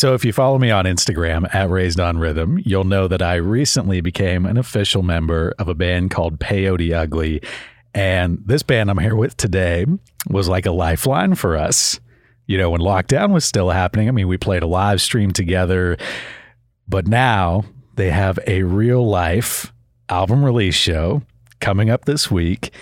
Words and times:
So 0.00 0.14
if 0.14 0.24
you 0.24 0.32
follow 0.32 0.58
me 0.58 0.70
on 0.70 0.86
Instagram 0.86 1.54
at 1.54 1.68
Raised 1.68 2.00
on 2.00 2.16
Rhythm, 2.16 2.58
you'll 2.64 2.84
know 2.84 3.06
that 3.06 3.20
I 3.20 3.34
recently 3.34 4.00
became 4.00 4.46
an 4.46 4.56
official 4.56 5.02
member 5.02 5.52
of 5.58 5.68
a 5.68 5.74
band 5.74 6.10
called 6.10 6.40
Peyote 6.40 6.90
Ugly. 6.90 7.42
And 7.92 8.38
this 8.46 8.62
band 8.62 8.90
I'm 8.90 8.96
here 8.96 9.14
with 9.14 9.36
today 9.36 9.84
was 10.30 10.48
like 10.48 10.64
a 10.64 10.70
lifeline 10.70 11.34
for 11.34 11.54
us. 11.54 12.00
You 12.46 12.56
know, 12.56 12.70
when 12.70 12.80
lockdown 12.80 13.34
was 13.34 13.44
still 13.44 13.68
happening, 13.68 14.08
I 14.08 14.12
mean, 14.12 14.26
we 14.26 14.38
played 14.38 14.62
a 14.62 14.66
live 14.66 15.02
stream 15.02 15.32
together, 15.32 15.98
but 16.88 17.06
now 17.06 17.66
they 17.96 18.08
have 18.08 18.38
a 18.46 18.62
real 18.62 19.06
life 19.06 19.70
album 20.08 20.42
release 20.42 20.76
show 20.76 21.20
coming 21.60 21.90
up 21.90 22.06
this 22.06 22.30
week 22.30 22.72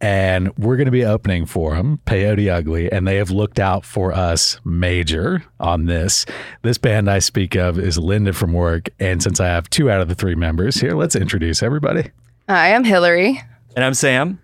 and 0.00 0.56
we're 0.56 0.76
going 0.76 0.86
to 0.86 0.90
be 0.90 1.04
opening 1.04 1.46
for 1.46 1.74
them, 1.74 2.00
Peyote 2.06 2.50
Ugly, 2.50 2.90
and 2.90 3.06
they 3.06 3.16
have 3.16 3.30
looked 3.30 3.58
out 3.58 3.84
for 3.84 4.12
us 4.12 4.58
major 4.64 5.44
on 5.58 5.86
this. 5.86 6.24
This 6.62 6.78
band 6.78 7.10
I 7.10 7.18
speak 7.18 7.54
of 7.54 7.78
is 7.78 7.98
Linda 7.98 8.32
from 8.32 8.52
work, 8.52 8.88
and 8.98 9.22
since 9.22 9.40
I 9.40 9.46
have 9.46 9.68
two 9.68 9.90
out 9.90 10.00
of 10.00 10.08
the 10.08 10.14
three 10.14 10.34
members 10.34 10.76
here, 10.76 10.92
let's 10.92 11.16
introduce 11.16 11.62
everybody. 11.62 12.10
Hi, 12.48 12.74
I'm 12.74 12.84
Hillary. 12.84 13.42
And 13.76 13.84
I'm 13.84 13.94
Sam. 13.94 14.40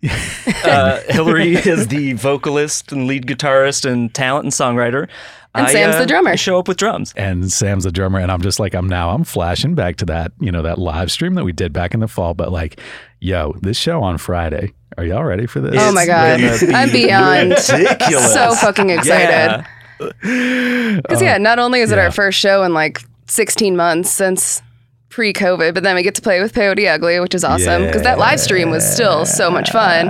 uh, 0.64 1.00
Hillary 1.08 1.54
is 1.54 1.88
the 1.88 2.12
vocalist 2.12 2.92
and 2.92 3.08
lead 3.08 3.26
guitarist 3.26 3.84
and 3.84 4.14
talent 4.14 4.44
and 4.44 4.52
songwriter. 4.52 5.08
And 5.54 5.66
I, 5.66 5.72
Sam's 5.72 5.96
uh, 5.96 6.00
the 6.00 6.06
drummer. 6.06 6.36
Show 6.36 6.58
up 6.58 6.68
with 6.68 6.76
drums. 6.76 7.12
And 7.16 7.50
Sam's 7.50 7.84
the 7.84 7.92
drummer, 7.92 8.18
and 8.18 8.30
I'm 8.30 8.42
just 8.42 8.60
like, 8.60 8.74
I'm 8.74 8.86
now, 8.86 9.10
I'm 9.10 9.24
flashing 9.24 9.74
back 9.74 9.96
to 9.96 10.04
that, 10.06 10.32
you 10.40 10.52
know, 10.52 10.62
that 10.62 10.78
live 10.78 11.10
stream 11.10 11.34
that 11.34 11.44
we 11.44 11.52
did 11.52 11.72
back 11.72 11.94
in 11.94 12.00
the 12.00 12.08
fall. 12.08 12.34
But 12.34 12.52
like, 12.52 12.80
yo, 13.20 13.54
this 13.60 13.78
show 13.78 14.02
on 14.02 14.18
Friday, 14.18 14.74
are 14.96 15.04
y'all 15.04 15.24
ready 15.24 15.46
for 15.46 15.60
this? 15.60 15.74
Oh 15.78 15.92
my 15.92 16.06
God. 16.06 16.38
be 16.38 16.74
I'm 16.74 16.90
beyond 16.90 17.50
ridiculous. 17.50 18.32
so 18.32 18.54
fucking 18.54 18.90
excited. 18.90 19.28
Yeah. 19.28 19.64
Because, 20.00 21.20
yeah, 21.20 21.38
not 21.38 21.58
only 21.58 21.80
is 21.80 21.90
it 21.90 21.96
yeah. 21.96 22.04
our 22.04 22.12
first 22.12 22.38
show 22.38 22.62
in 22.62 22.72
like 22.72 23.00
16 23.26 23.76
months 23.76 24.10
since 24.10 24.62
pre 25.18 25.32
COVID, 25.32 25.74
but 25.74 25.82
then 25.82 25.96
we 25.96 26.04
get 26.04 26.14
to 26.14 26.22
play 26.22 26.40
with 26.40 26.52
Peyote 26.54 26.88
Ugly, 26.88 27.18
which 27.18 27.34
is 27.34 27.42
awesome. 27.42 27.82
Because 27.86 28.02
that 28.02 28.18
live 28.20 28.38
stream 28.38 28.70
was 28.70 28.88
still 28.88 29.26
so 29.26 29.50
much 29.50 29.72
fun. 29.72 30.06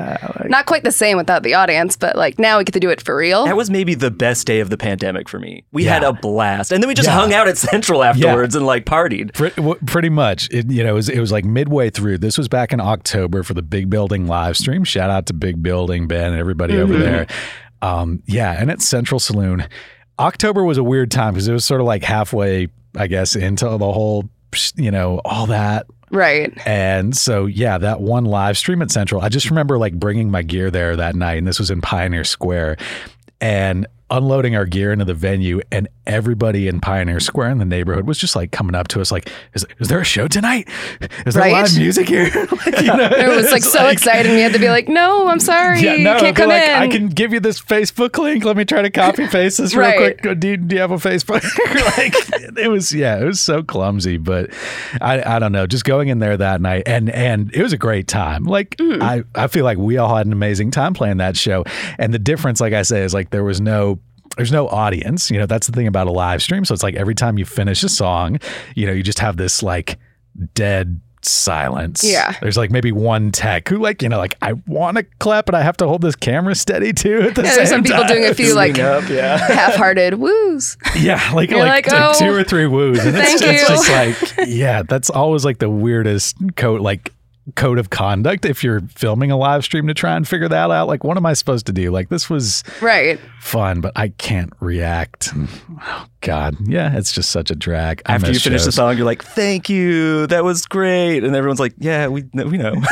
Not 0.50 0.66
quite 0.66 0.84
the 0.84 0.92
same 0.92 1.16
without 1.16 1.42
the 1.42 1.54
audience, 1.54 1.96
but 1.96 2.14
like 2.14 2.38
now 2.38 2.58
we 2.58 2.64
get 2.64 2.72
to 2.74 2.80
do 2.80 2.90
it 2.90 3.00
for 3.00 3.16
real. 3.16 3.46
That 3.46 3.56
was 3.56 3.70
maybe 3.70 3.94
the 3.94 4.10
best 4.10 4.46
day 4.46 4.60
of 4.60 4.68
the 4.68 4.76
pandemic 4.76 5.26
for 5.26 5.38
me. 5.38 5.64
We 5.72 5.86
Yeah. 5.86 5.94
had 5.94 6.04
a 6.04 6.12
blast. 6.12 6.72
And 6.72 6.82
then 6.82 6.88
we 6.88 6.94
just 6.94 7.08
Yeah. 7.08 7.14
hung 7.14 7.32
out 7.32 7.48
at 7.48 7.56
Central 7.56 8.04
afterwards 8.04 8.54
and 8.54 8.66
like 8.66 8.84
partied. 8.84 9.32
Pretty, 9.32 9.56
w- 9.56 9.80
pretty 9.86 10.10
much. 10.10 10.50
It, 10.50 10.70
you 10.70 10.84
know, 10.84 10.90
it 10.90 10.94
was, 10.94 11.08
it 11.08 11.20
was 11.20 11.32
like 11.32 11.46
midway 11.46 11.88
through. 11.88 12.18
This 12.18 12.36
was 12.36 12.48
back 12.48 12.74
in 12.74 12.80
October 12.80 13.42
for 13.42 13.54
the 13.54 13.62
Big 13.62 13.88
Building 13.88 14.26
live 14.26 14.58
stream. 14.58 14.84
Shout 14.84 15.08
out 15.08 15.24
to 15.26 15.32
Big 15.32 15.62
Building, 15.62 16.06
Ben, 16.06 16.32
and 16.32 16.38
everybody 16.38 16.76
over 16.76 16.98
there. 16.98 17.26
Um, 17.80 18.22
yeah, 18.26 18.52
and 18.60 18.70
at 18.70 18.82
Central 18.82 19.18
Saloon. 19.20 19.66
October 20.18 20.64
was 20.64 20.76
a 20.76 20.84
weird 20.84 21.10
time 21.10 21.32
because 21.32 21.48
it 21.48 21.52
was 21.54 21.64
sort 21.64 21.80
of 21.80 21.86
like 21.86 22.02
halfway, 22.02 22.68
I 22.96 23.06
guess, 23.06 23.36
into 23.36 23.64
the 23.64 23.92
whole, 23.92 24.28
you 24.76 24.90
know, 24.90 25.20
all 25.24 25.46
that. 25.46 25.86
right. 26.10 26.52
And 26.66 27.16
so, 27.16 27.46
yeah, 27.46 27.78
that 27.78 28.00
one 28.00 28.24
live 28.24 28.56
stream 28.56 28.82
at 28.82 28.90
Central, 28.90 29.20
I 29.20 29.28
just 29.28 29.50
remember 29.50 29.78
like 29.78 29.94
bringing 29.94 30.30
my 30.30 30.42
gear 30.42 30.70
there 30.70 30.96
that 30.96 31.14
night, 31.14 31.38
and 31.38 31.46
this 31.46 31.58
was 31.58 31.70
in 31.70 31.80
Pioneer 31.80 32.24
Square, 32.24 32.78
and 33.40 33.86
unloading 34.10 34.56
our 34.56 34.64
gear 34.66 34.92
into 34.92 35.04
the 35.04 35.14
venue, 35.14 35.60
and 35.70 35.88
everybody 36.06 36.66
in 36.68 36.80
Pioneer 36.80 37.20
Square 37.20 37.50
in 37.50 37.58
the 37.58 37.64
neighborhood 37.64 38.06
was 38.06 38.18
just 38.18 38.34
like 38.34 38.50
coming 38.52 38.74
up 38.74 38.88
to 38.88 39.00
us, 39.00 39.12
like, 39.12 39.30
"Is, 39.54 39.66
is 39.78 39.88
there 39.88 40.00
a 40.00 40.04
show 40.04 40.28
tonight? 40.28 40.68
Is 41.26 41.34
there 41.34 41.42
Right? 41.44 41.52
live 41.52 41.76
music 41.76 42.08
here?" 42.08 42.24
like, 42.66 42.80
you 42.80 42.86
know, 42.86 43.10
It 43.18 43.28
was 43.28 43.52
like 43.52 43.62
so 43.64 43.88
excited, 43.88 44.26
and 44.26 44.34
we 44.36 44.40
had 44.42 44.52
to 44.52 44.58
be 44.58 44.68
like, 44.70 44.88
no, 44.88 45.28
I'm 45.28 45.40
sorry. 45.40 45.80
Yeah, 45.80 45.96
no, 45.96 46.18
can't 46.20 46.36
come 46.36 46.48
like, 46.48 46.62
in. 46.62 46.70
I 46.70 46.88
can 46.88 47.08
give 47.08 47.32
you 47.32 47.40
this 47.40 47.60
Facebook 47.60 48.16
link. 48.18 48.44
Let 48.44 48.56
me 48.56 48.64
try 48.64 48.82
to 48.82 48.90
copy 48.90 49.26
paste 49.28 49.58
this 49.58 49.74
real 49.74 49.88
Right. 49.88 50.18
quick. 50.20 50.40
Do 50.40 50.48
you, 50.48 50.56
do 50.56 50.74
you 50.76 50.80
have 50.80 50.90
a 50.90 50.96
Facebook? 50.96 51.42
like 51.98 52.14
it 52.58 52.68
was, 52.68 52.92
yeah, 52.92 53.18
it 53.20 53.24
was 53.24 53.40
so 53.40 53.62
clumsy, 53.62 54.16
but 54.16 54.50
I, 55.00 55.36
I 55.36 55.38
don't 55.38 55.52
know. 55.52 55.66
Just 55.66 55.84
going 55.84 56.08
in 56.08 56.18
there 56.18 56.36
that 56.36 56.60
night 56.60 56.84
and 56.86 57.10
and 57.10 57.54
it 57.54 57.62
was 57.62 57.72
a 57.72 57.78
great 57.78 58.08
time. 58.08 58.44
Like 58.44 58.76
Mm. 58.78 59.02
I, 59.02 59.24
I 59.34 59.48
feel 59.48 59.64
like 59.64 59.76
we 59.78 59.96
all 59.98 60.14
had 60.16 60.26
an 60.26 60.32
amazing 60.32 60.70
time 60.70 60.94
playing 60.94 61.16
that 61.16 61.36
show. 61.36 61.64
And 61.98 62.14
the 62.14 62.18
difference, 62.18 62.60
like 62.60 62.72
I 62.72 62.82
say, 62.82 63.02
is 63.02 63.12
like 63.12 63.30
there 63.30 63.42
was 63.44 63.60
no 63.60 63.97
there's 64.36 64.52
no 64.52 64.68
audience. 64.68 65.30
You 65.30 65.38
know, 65.38 65.46
that's 65.46 65.66
the 65.66 65.72
thing 65.72 65.86
about 65.86 66.06
a 66.06 66.12
live 66.12 66.42
stream. 66.42 66.64
So 66.64 66.74
it's 66.74 66.82
like 66.82 66.94
every 66.94 67.14
time 67.14 67.38
you 67.38 67.44
finish 67.44 67.82
a 67.82 67.88
song, 67.88 68.38
you 68.74 68.86
know, 68.86 68.92
you 68.92 69.02
just 69.02 69.18
have 69.20 69.36
this 69.36 69.62
like 69.62 69.98
dead 70.54 71.00
silence. 71.22 72.04
Yeah. 72.04 72.36
There's 72.40 72.56
like 72.56 72.70
maybe 72.70 72.92
one 72.92 73.32
tech 73.32 73.68
who 73.68 73.78
like, 73.78 74.02
you 74.02 74.08
know, 74.08 74.18
like 74.18 74.36
I 74.40 74.52
want 74.66 74.96
to 74.98 75.02
clap, 75.18 75.46
but 75.46 75.54
I 75.54 75.62
have 75.62 75.76
to 75.78 75.86
hold 75.88 76.00
this 76.00 76.14
camera 76.14 76.54
steady 76.54 76.92
too 76.92 77.22
at 77.22 77.34
the 77.34 77.42
Yeah, 77.44 77.48
same 77.50 77.56
there's 77.56 77.68
some 77.70 77.82
people 77.82 77.98
time. 78.02 78.08
doing 78.08 78.24
a 78.26 78.34
few 78.34 78.54
like 78.54 78.78
up, 78.78 79.08
yeah. 79.08 79.36
half-hearted 79.48 80.14
woos. 80.14 80.76
Yeah, 80.96 81.20
like 81.34 81.50
You're 81.50 81.58
like, 81.60 81.86
like, 81.86 81.92
like 81.92 82.14
"Oh, 82.16 82.18
two 82.18 82.32
or 82.32 82.44
three 82.44 82.66
woos. 82.66 83.04
And 83.04 83.16
it's, 83.16 83.40
thank 83.40 83.42
it's 83.42 83.62
you." 83.62 83.68
just 83.68 84.38
like, 84.38 84.48
yeah, 84.48 84.82
that's 84.82 85.10
always 85.10 85.44
like 85.44 85.58
the 85.58 85.70
weirdest 85.70 86.36
code, 86.56 86.80
like 86.80 87.12
code 87.54 87.78
of 87.78 87.90
conduct 87.90 88.44
if 88.44 88.62
you're 88.64 88.80
filming 88.94 89.30
a 89.30 89.36
live 89.36 89.64
stream 89.64 89.86
to 89.88 89.94
try 89.94 90.16
and 90.16 90.26
figure 90.26 90.48
that 90.48 90.70
out. 90.70 90.88
Like, 90.88 91.04
what 91.04 91.16
am 91.16 91.26
I 91.26 91.32
supposed 91.32 91.66
to 91.66 91.72
do? 91.72 91.90
Like, 91.90 92.08
this 92.08 92.28
was 92.28 92.62
Right. 92.80 93.18
fun, 93.40 93.80
but 93.80 93.92
I 93.96 94.08
can't 94.08 94.52
react. 94.60 95.30
Hmm. 95.30 95.46
Oh, 95.82 96.06
God. 96.20 96.56
Yeah, 96.64 96.96
it's 96.96 97.12
just 97.12 97.30
such 97.30 97.50
a 97.50 97.54
drag. 97.54 98.02
I 98.06 98.14
After 98.14 98.26
you 98.28 98.32
miss 98.34 98.42
finish 98.44 98.64
the 98.64 98.72
song, 98.72 98.96
you're 98.96 99.06
like, 99.06 99.22
"Thank 99.24 99.68
you, 99.68 100.26
that 100.28 100.42
was 100.44 100.66
great," 100.66 101.22
and 101.24 101.34
everyone's 101.36 101.60
like, 101.60 101.74
"Yeah, 101.78 102.08
we 102.08 102.24
we 102.34 102.58
know." 102.58 102.74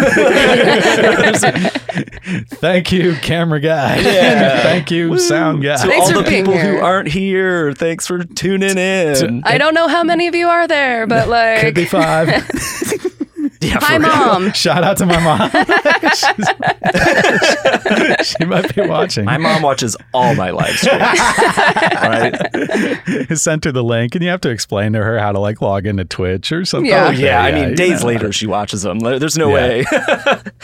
Thank 2.60 2.92
you, 2.92 3.14
camera 3.16 3.60
guy. 3.60 3.96
Yeah. 4.00 4.62
Thank 4.62 4.90
you, 4.90 5.18
sound 5.18 5.62
guy. 5.62 5.76
to 5.76 5.82
Thanks 5.86 6.06
all 6.06 6.12
for 6.12 6.22
the 6.22 6.28
being 6.30 6.44
people 6.44 6.54
here. 6.54 6.78
who 6.78 6.84
aren't 6.84 7.08
here, 7.08 7.72
thanks 7.72 8.06
for 8.06 8.24
tuning 8.24 8.76
in. 8.78 9.42
I 9.44 9.58
don't 9.58 9.74
know 9.74 9.88
how 9.88 10.02
many 10.02 10.26
of 10.28 10.34
you 10.34 10.48
are 10.48 10.66
there, 10.68 11.06
but 11.06 11.28
like, 11.28 11.60
Could 11.62 11.74
be 11.74 11.82
like, 11.82 11.90
five. 11.90 13.12
Yeah, 13.66 13.78
hi 13.80 13.96
for 13.96 14.02
real. 14.02 14.10
mom. 14.16 14.52
Shout 14.54 14.84
out 14.84 14.96
to 14.98 15.06
my 15.06 15.20
mom. 15.20 15.50
She 18.22 18.44
might 18.44 18.74
be 18.74 18.82
watching. 18.82 19.24
My 19.24 19.36
mom 19.38 19.62
watches 19.62 19.96
all 20.12 20.34
my 20.34 20.50
live 20.50 20.76
streams. 20.76 21.00
right? 21.00 22.34
sent 23.36 23.64
her 23.64 23.72
the 23.72 23.84
link, 23.84 24.14
and 24.14 24.24
you 24.24 24.30
have 24.30 24.40
to 24.42 24.50
explain 24.50 24.92
to 24.94 25.02
her 25.02 25.18
how 25.18 25.32
to 25.32 25.38
like 25.38 25.60
log 25.60 25.86
into 25.86 26.04
Twitch 26.04 26.50
or 26.52 26.64
something. 26.64 26.90
Yeah. 26.90 27.04
Oh 27.04 27.08
like 27.08 27.18
yeah. 27.18 27.40
I 27.42 27.52
mean, 27.52 27.70
you 27.70 27.76
days 27.76 28.00
know. 28.02 28.08
later 28.08 28.32
she 28.32 28.46
watches 28.46 28.82
them. 28.82 28.98
There's 28.98 29.38
no 29.38 29.48
Yeah. 29.48 29.54
way. 29.54 29.84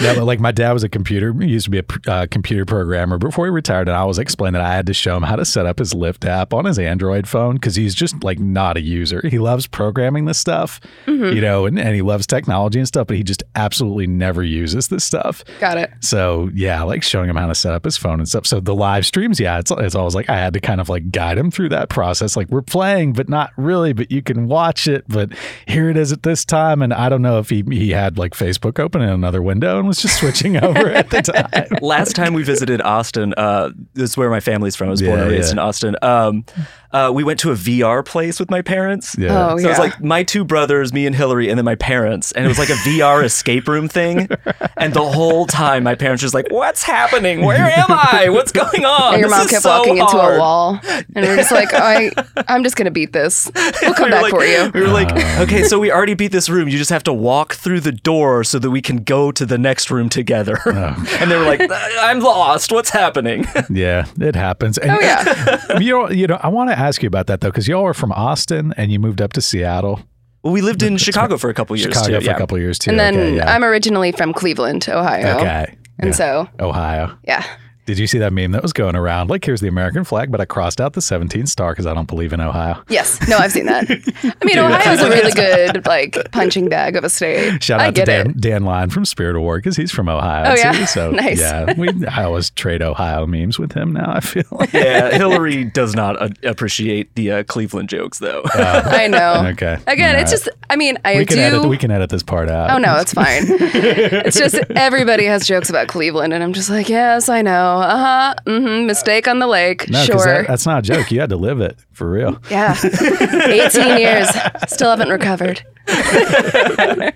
Yeah, 0.01 0.15
but 0.15 0.25
like 0.25 0.41
my 0.41 0.51
dad 0.53 0.73
was 0.73 0.83
a 0.83 0.89
computer, 0.89 1.33
he 1.41 1.49
used 1.49 1.67
to 1.67 1.71
be 1.71 1.79
a 1.79 2.11
uh, 2.11 2.27
computer 2.31 2.65
programmer 2.65 3.19
before 3.19 3.47
he 3.47 3.51
retired, 3.51 3.89
and 3.89 3.97
I 3.97 4.05
was 4.05 4.19
explaining 4.19 4.55
that 4.55 4.63
I 4.63 4.75
had 4.75 4.87
to 4.87 4.95
show 4.95 5.17
him 5.17 5.23
how 5.23 5.37
to 5.37 5.45
set 5.45 5.67
up 5.67 5.79
his 5.79 5.93
Lyft 5.95 6.27
app 6.27 6.53
on 6.53 6.65
his 6.65 6.79
Android 6.79 7.29
phone 7.29 7.55
because 7.57 7.77
he's 7.77 7.95
just 7.95 8.25
like 8.25 8.39
not 8.41 8.77
a 8.77 8.81
user. 8.81 9.21
He 9.29 9.39
loves 9.39 9.67
programming 9.67 10.25
this 10.25 10.39
stuff, 10.39 10.81
you 11.07 11.41
know, 11.41 11.67
and, 11.67 11.79
and 11.79 11.95
he 11.95 12.03
loves 12.03 12.27
technology 12.27 12.79
and 12.79 12.89
stuff, 12.93 13.07
but 13.09 13.17
he 13.17 13.23
just 13.23 13.43
absolutely 13.55 14.07
never 14.07 14.43
uses 14.43 14.89
this 14.89 15.05
stuff. 15.05 15.43
Got 15.61 15.79
it. 15.79 15.91
So 16.01 16.51
yeah, 16.55 16.83
like 16.83 17.03
showing 17.03 17.29
him 17.31 17.37
how 17.37 17.47
to 17.47 17.55
set 17.55 17.73
up 17.75 17.85
his 17.85 17.97
phone 17.97 18.21
and 18.21 18.29
stuff. 18.29 18.47
So 18.47 18.61
the 18.61 18.75
live 18.75 19.07
streams, 19.07 19.41
yeah, 19.41 19.59
it's 19.59 19.71
it's 19.71 19.95
always 19.95 20.15
like 20.15 20.29
I 20.29 20.37
had 20.37 20.53
to 20.55 20.61
kind 20.61 20.81
of 20.81 20.89
like 20.89 21.11
guide 21.11 21.39
him 21.39 21.51
through 21.51 21.71
that 21.71 21.89
process. 21.89 22.37
Like 22.37 22.49
we're 22.49 22.63
playing, 22.63 23.15
but 23.15 23.29
not 23.29 23.51
really. 23.57 23.93
But 23.93 24.11
you 24.13 24.23
can 24.23 24.47
watch 24.49 24.87
it. 24.87 25.05
But 25.09 25.33
here 25.67 25.89
it 25.89 25.97
is 25.97 26.13
at 26.13 26.23
this 26.23 26.45
time, 26.45 26.83
and 26.83 26.93
I 26.93 27.09
don't 27.09 27.23
know 27.23 27.39
if 27.39 27.49
he 27.51 27.65
he 27.71 27.91
had 27.91 28.19
like 28.19 28.35
Facebook 28.35 28.79
open 28.79 29.01
in 29.03 29.09
another 29.09 29.43
window 29.43 29.79
and 29.79 29.89
was 29.89 30.01
just 30.03 30.19
switching 30.21 30.57
over 30.63 30.91
at 30.91 31.11
the 31.11 31.23
time. 31.23 31.79
Last 31.81 32.15
time 32.15 32.35
we 32.35 32.43
visited 32.43 32.83
Austin, 32.83 33.35
uh, 33.37 33.71
this 33.95 34.11
is 34.11 34.17
where 34.17 34.31
my 34.31 34.41
family's 34.41 34.77
from. 34.77 34.89
I 34.89 34.91
was 34.91 35.03
born 35.03 35.17
Yeah, 35.19 35.23
and 35.23 35.31
raised 35.33 35.49
yeah. 35.49 35.53
in 35.53 35.59
Austin. 35.59 35.97
Um, 36.03 36.45
uh, 36.93 37.11
we 37.15 37.25
went 37.25 37.41
to 37.41 37.51
a 37.51 37.55
VR 37.55 38.05
place 38.05 38.39
with 38.39 38.51
my 38.51 38.61
parents. 38.61 39.17
Yeah. 39.19 39.53
Oh, 39.53 39.57
So 39.57 39.65
it 39.65 39.69
was 39.69 39.79
like 39.79 40.01
my 40.03 40.23
two 40.23 40.45
brothers, 40.45 40.93
me 40.93 41.07
and 41.07 41.17
Hillary, 41.17 41.49
and 41.49 41.57
then 41.59 41.65
my 41.65 41.75
parents. 41.77 42.33
And 42.33 42.45
it 42.45 42.49
was 42.49 42.59
like 42.59 42.69
a 42.73 42.77
VR 42.77 43.23
escape 43.25 43.69
room 43.69 43.89
thing. 43.89 44.29
And 44.77 44.93
the 44.95 45.05
whole 45.05 45.47
time, 45.47 45.85
my 45.85 45.95
parents 45.95 46.23
were 46.23 46.27
just 46.27 46.35
like, 46.35 46.47
What's 46.51 46.83
happening? 46.83 47.43
Where 47.45 47.71
am 47.71 47.87
I? 47.91 48.29
What's 48.31 48.51
going 48.53 48.85
on? 48.85 49.15
And 49.15 49.21
your 49.21 49.29
This 49.31 49.39
mom 49.39 49.49
kept 49.49 49.63
so 49.63 49.79
walking 49.79 49.99
into 49.99 50.17
a 50.19 50.39
wall, 50.39 50.81
and 50.83 51.27
we're 51.27 51.37
just 51.37 51.53
like, 51.53 51.69
I, 51.73 52.11
I'm 52.49 52.63
just 52.65 52.77
gonna 52.77 52.91
beat 52.91 53.13
this. 53.13 53.51
We'll 53.83 53.95
come 53.95 54.07
We 54.07 54.11
back 54.11 54.23
like- 54.23 54.33
for 54.35 54.45
you. 54.45 54.71
We 54.75 54.81
were 54.81 54.89
like, 54.89 55.13
okay, 55.41 55.65
so 55.65 55.79
we 55.79 55.93
already 55.93 56.15
beat 56.15 56.33
this 56.33 56.49
room. 56.49 56.69
You 56.69 56.79
just 56.79 56.91
have 56.91 57.05
to 57.05 57.13
walk 57.13 57.55
through 57.55 57.81
the 57.81 57.93
door 57.93 58.43
so 58.45 58.59
that 58.59 58.71
we 58.71 58.83
can 58.83 58.99
go 59.05 59.31
to 59.33 59.47
the 59.47 59.59
next 59.59 59.91
room 59.91 60.09
together. 60.09 60.59
Oh. 60.67 61.17
and 61.21 61.31
they 61.31 61.37
were 61.37 61.45
like, 61.45 61.61
uh, 61.61 61.69
I'm 62.01 62.21
lost. 62.21 62.73
What's 62.73 62.91
happening? 62.91 63.47
Yeah, 63.71 64.07
it 64.21 64.35
happens. 64.35 64.77
And, 64.77 64.91
Oh, 64.91 65.01
yeah. 65.01 65.79
you 65.79 65.91
know, 65.93 66.11
you 66.11 66.27
know, 66.27 66.39
I 66.43 66.49
want 66.49 66.71
to 66.71 66.79
ask 66.79 67.03
you 67.03 67.07
about 67.07 67.27
that 67.29 67.41
though, 67.41 67.49
because 67.49 67.67
y'all 67.69 67.85
are 67.87 67.95
from 67.95 68.13
Austin 68.13 68.75
and 68.77 68.91
you 68.93 68.99
moved 68.99 69.21
up 69.23 69.33
to 69.35 69.41
Seattle, 69.41 70.01
well, 70.43 70.53
we 70.53 70.61
lived 70.61 70.83
in 70.83 70.97
Chicago 70.97 71.37
for 71.39 71.51
a 71.51 71.55
couple 71.55 71.77
years 71.77 71.95
Chicago 71.95 72.19
too. 72.19 72.25
for 72.25 72.31
yeah. 72.31 72.37
a 72.37 72.39
couple 72.39 72.59
years 72.59 72.79
too. 72.79 72.91
And 72.91 72.99
then 73.01 73.15
okay, 73.17 73.37
yeah. 73.37 73.53
I'm 73.55 73.63
originally 73.65 74.13
from 74.13 74.33
Cleveland, 74.33 74.87
Ohio. 74.89 75.37
okay, 75.39 75.77
And 75.99 76.09
Yeah. 76.11 76.15
so, 76.15 76.49
Ohio. 76.61 77.17
yeah, 77.27 77.45
Did 77.85 77.99
you 77.99 78.07
see 78.07 78.19
that 78.19 78.33
meme 78.33 78.53
that 78.53 78.63
was 78.63 78.73
going 78.73 78.95
around? 78.95 79.29
Like, 79.29 79.45
here's 79.45 79.61
the 79.61 79.67
American 79.69 80.05
flag, 80.05 80.31
but 80.31 80.41
I 80.41 80.45
crossed 80.45 80.81
out 80.81 80.93
the 80.93 81.01
17th 81.01 81.49
star 81.49 81.73
because 81.73 81.85
I 81.87 81.95
don't 81.95 82.07
believe 82.07 82.33
in 82.33 82.41
Ohio. 82.41 82.81
Yes. 82.89 83.19
No, 83.29 83.39
I've 83.39 83.51
seen 83.53 83.67
that. 83.67 83.91
I 83.91 84.45
mean, 84.45 84.59
Ohio's 84.61 85.01
a 85.01 85.09
really 85.09 85.33
good 85.33 85.85
like 85.87 86.31
punching 86.31 86.69
bag 86.69 86.95
of 86.97 87.03
a 87.03 87.09
state. 87.09 87.63
Shout 87.63 87.81
I 87.81 87.89
out 87.89 87.95
to 87.97 88.05
Dan, 88.05 88.31
it. 88.31 88.41
Dan 88.41 88.65
Line 88.65 88.91
from 88.91 89.05
Spirit 89.05 89.35
of 89.35 89.43
War 89.43 89.57
because 89.59 89.77
he's 89.77 89.91
from 89.91 90.09
Ohio. 90.09 90.53
Oh, 90.53 90.55
yeah? 90.55 90.73
too. 90.73 90.87
So, 90.87 91.11
Nice. 91.23 91.41
yeah, 91.41 91.75
we, 91.77 91.89
I 92.07 92.25
always 92.25 92.51
trade 92.51 92.83
Ohio 92.83 93.27
memes 93.27 93.59
with 93.59 93.73
him 93.73 93.93
now, 93.93 94.13
I 94.13 94.21
feel 94.21 94.45
like. 94.53 94.73
Yeah, 94.73 95.11
Hillary 95.17 95.65
does 95.65 95.95
not 95.95 96.21
uh, 96.23 96.29
appreciate 96.45 97.13
the 97.17 97.31
uh, 97.33 97.43
Cleveland 97.45 97.89
jokes, 97.89 98.19
though. 98.19 98.43
I 98.55 99.09
know. 99.09 99.45
Okay. 99.53 99.79
Again, 99.89 100.15
All 100.15 100.23
it's 100.23 100.31
just. 100.31 100.49
I 100.71 100.77
mean, 100.77 100.99
I 101.05 101.17
we 101.19 101.27
can 101.27 101.37
do. 101.37 101.43
edit 101.43 101.69
we 101.69 101.77
can 101.77 101.91
edit 101.91 102.11
this 102.11 102.23
part 102.23 102.49
out. 102.49 102.71
Oh 102.71 102.79
no, 102.79 102.97
it's 102.97 103.13
fine. 103.13 103.43
it's 103.47 104.39
just 104.39 104.55
everybody 104.71 105.25
has 105.25 105.47
jokes 105.47 105.69
about 105.69 105.89
Cleveland, 105.89 106.33
and 106.33 106.43
I'm 106.43 106.53
just 106.53 106.71
like, 106.71 106.89
yes, 106.89 107.29
I 107.29 107.43
know. 107.43 107.72
Uh 107.79 107.97
huh. 107.97 108.35
Mm-hmm. 108.47 108.87
Mistake 108.87 109.29
on 109.29 109.39
the 109.39 109.47
lake. 109.47 109.89
No, 109.89 109.99
'cause 109.99 110.07
sure. 110.07 110.25
that, 110.25 110.47
that's 110.49 110.67
not 110.67 110.81
a 110.81 110.83
joke. 110.83 111.11
You 111.11 111.21
had 111.21 111.31
to 111.31 111.37
live 111.37 111.61
it 111.61 111.79
for 111.93 112.11
real. 112.11 112.39
yeah. 112.51 112.77
18 112.83 113.99
years, 113.99 114.29
still 114.69 114.91
haven't 114.91 115.11
recovered. 115.11 115.63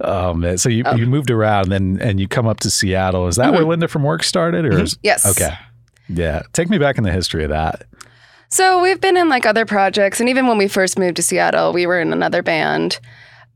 Oh 0.00 0.34
man! 0.34 0.58
So 0.58 0.68
you, 0.68 0.84
you 0.96 1.06
moved 1.06 1.30
around, 1.30 1.72
and 1.72 1.96
then 1.98 2.08
and 2.08 2.20
you 2.20 2.28
come 2.28 2.46
up 2.46 2.60
to 2.60 2.70
Seattle. 2.70 3.26
Is 3.28 3.36
that 3.36 3.52
where 3.52 3.64
Linda 3.64 3.88
from 3.88 4.02
work 4.02 4.22
started, 4.22 4.64
or 4.64 4.72
is, 4.80 4.94
Mm-hmm. 4.94 5.00
Yes. 5.02 5.26
Okay, 5.26 5.54
yeah. 6.08 6.42
Take 6.52 6.68
me 6.70 6.78
back 6.78 6.98
in 6.98 7.04
the 7.04 7.12
history 7.12 7.44
of 7.44 7.50
that. 7.50 7.84
So 8.48 8.80
we've 8.82 9.00
been 9.00 9.16
in 9.16 9.28
like 9.28 9.46
other 9.46 9.66
projects, 9.66 10.20
and 10.20 10.28
even 10.28 10.46
when 10.46 10.58
we 10.58 10.68
first 10.68 10.98
moved 10.98 11.16
to 11.16 11.22
Seattle, 11.22 11.72
we 11.72 11.86
were 11.86 12.00
in 12.00 12.12
another 12.12 12.42
band, 12.42 13.00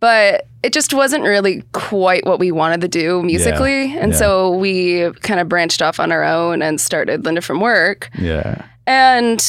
but 0.01 0.47
it 0.63 0.73
just 0.73 0.93
wasn't 0.93 1.25
really 1.25 1.63
quite 1.73 2.27
what 2.27 2.39
we 2.39 2.51
wanted 2.51 2.81
to 2.83 2.89
do 2.89 3.23
musically, 3.23 3.97
and 3.97 4.13
yeah. 4.13 4.19
so 4.19 4.51
we 4.57 5.11
kind 5.21 5.41
of 5.41 5.49
branched 5.49 5.81
off 5.83 6.01
on 6.01 6.11
our 6.13 6.25
own 6.25 6.61
and 6.63 6.81
started 6.81 7.25
Linda 7.25 7.41
from 7.41 7.61
Work. 7.61 8.11
Yeah, 8.19 8.67
And, 8.87 9.41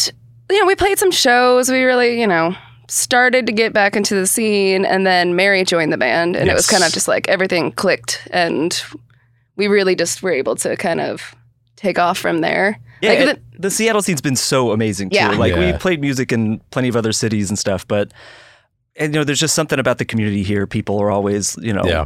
you 0.50 0.60
know, 0.60 0.66
we 0.66 0.76
played 0.76 1.00
some 1.00 1.12
shows. 1.12 1.70
We 1.70 1.84
really, 1.84 2.20
you 2.20 2.28
know, 2.28 2.56
started 2.88 3.46
to 3.48 3.54
get 3.54 3.72
back 3.74 3.96
into 3.96 4.14
the 4.16 4.28
scene. 4.28 4.86
And 4.86 5.06
then 5.08 5.36
Mary 5.36 5.64
joined 5.64 5.92
the 5.94 5.98
band. 5.98 6.36
And 6.36 6.50
it 6.50 6.54
was 6.54 6.68
kind 6.68 6.84
of 6.84 6.92
just 6.92 7.08
like 7.08 7.28
everything 7.30 7.72
clicked. 7.72 8.28
And 8.32 8.82
we 9.56 9.68
really 9.68 9.96
just 9.96 10.22
were 10.22 10.32
able 10.32 10.56
to 10.58 10.76
kind 10.76 11.00
of 11.00 11.34
take 11.78 11.98
off 11.98 12.18
from 12.18 12.42
there. 12.42 12.78
Yeah, 13.02 13.10
Like, 13.12 13.20
it- 13.20 13.42
the, 13.62 13.72
Seattle 13.72 14.02
scene's 14.02 14.22
been 14.22 14.36
so 14.36 14.72
amazing 14.72 15.10
too. 15.12 15.16
Yeah. 15.16 15.30
Like 15.32 15.54
Yeah. 15.56 15.72
we 15.72 15.78
played 15.78 16.02
music 16.02 16.32
in 16.34 16.60
plenty 16.72 16.90
of 16.90 16.96
other 16.98 17.14
cities 17.14 17.50
and 17.50 17.58
stuff, 17.58 17.88
but 17.88 18.12
and 18.96 19.14
you 19.14 19.20
know, 19.20 19.24
there's 19.24 19.40
just 19.40 19.56
something 19.56 19.80
about 19.80 19.98
the 19.98 20.06
community 20.06 20.44
here. 20.44 20.68
People 20.68 21.00
are 21.00 21.10
always, 21.12 21.58
you 21.62 21.74
know, 21.74 21.84
yeah, 21.86 22.06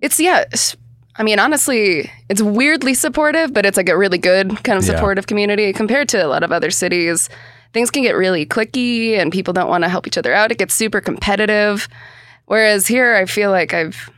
it's, 0.00 0.20
yeah. 0.20 0.44
I 1.16 1.22
mean, 1.22 1.38
honestly, 1.38 2.10
it's 2.28 2.42
weirdly 2.42 2.94
supportive, 2.94 3.52
but 3.52 3.64
it's 3.64 3.76
like 3.76 3.88
a 3.88 3.96
really 3.96 4.18
good 4.18 4.62
kind 4.64 4.78
of 4.78 4.84
Yeah. 4.84 4.94
supportive 4.96 5.26
community 5.28 5.72
compared 5.72 6.08
to 6.10 6.18
a 6.24 6.26
lot 6.26 6.42
of 6.42 6.50
other 6.52 6.70
cities. 6.70 7.28
Things 7.72 7.90
can 7.90 8.02
get 8.02 8.12
really 8.16 8.44
clicky 8.46 9.16
and 9.18 9.30
people 9.32 9.52
don't 9.54 9.68
want 9.68 9.84
to 9.84 9.88
help 9.88 10.06
each 10.06 10.18
other 10.18 10.34
out. 10.34 10.50
It 10.52 10.58
gets 10.58 10.74
super 10.74 11.00
competitive. 11.00 11.88
Whereas 12.46 12.86
here, 12.86 13.14
I 13.14 13.24
feel 13.26 13.50
like 13.50 13.72
I've 13.72 14.10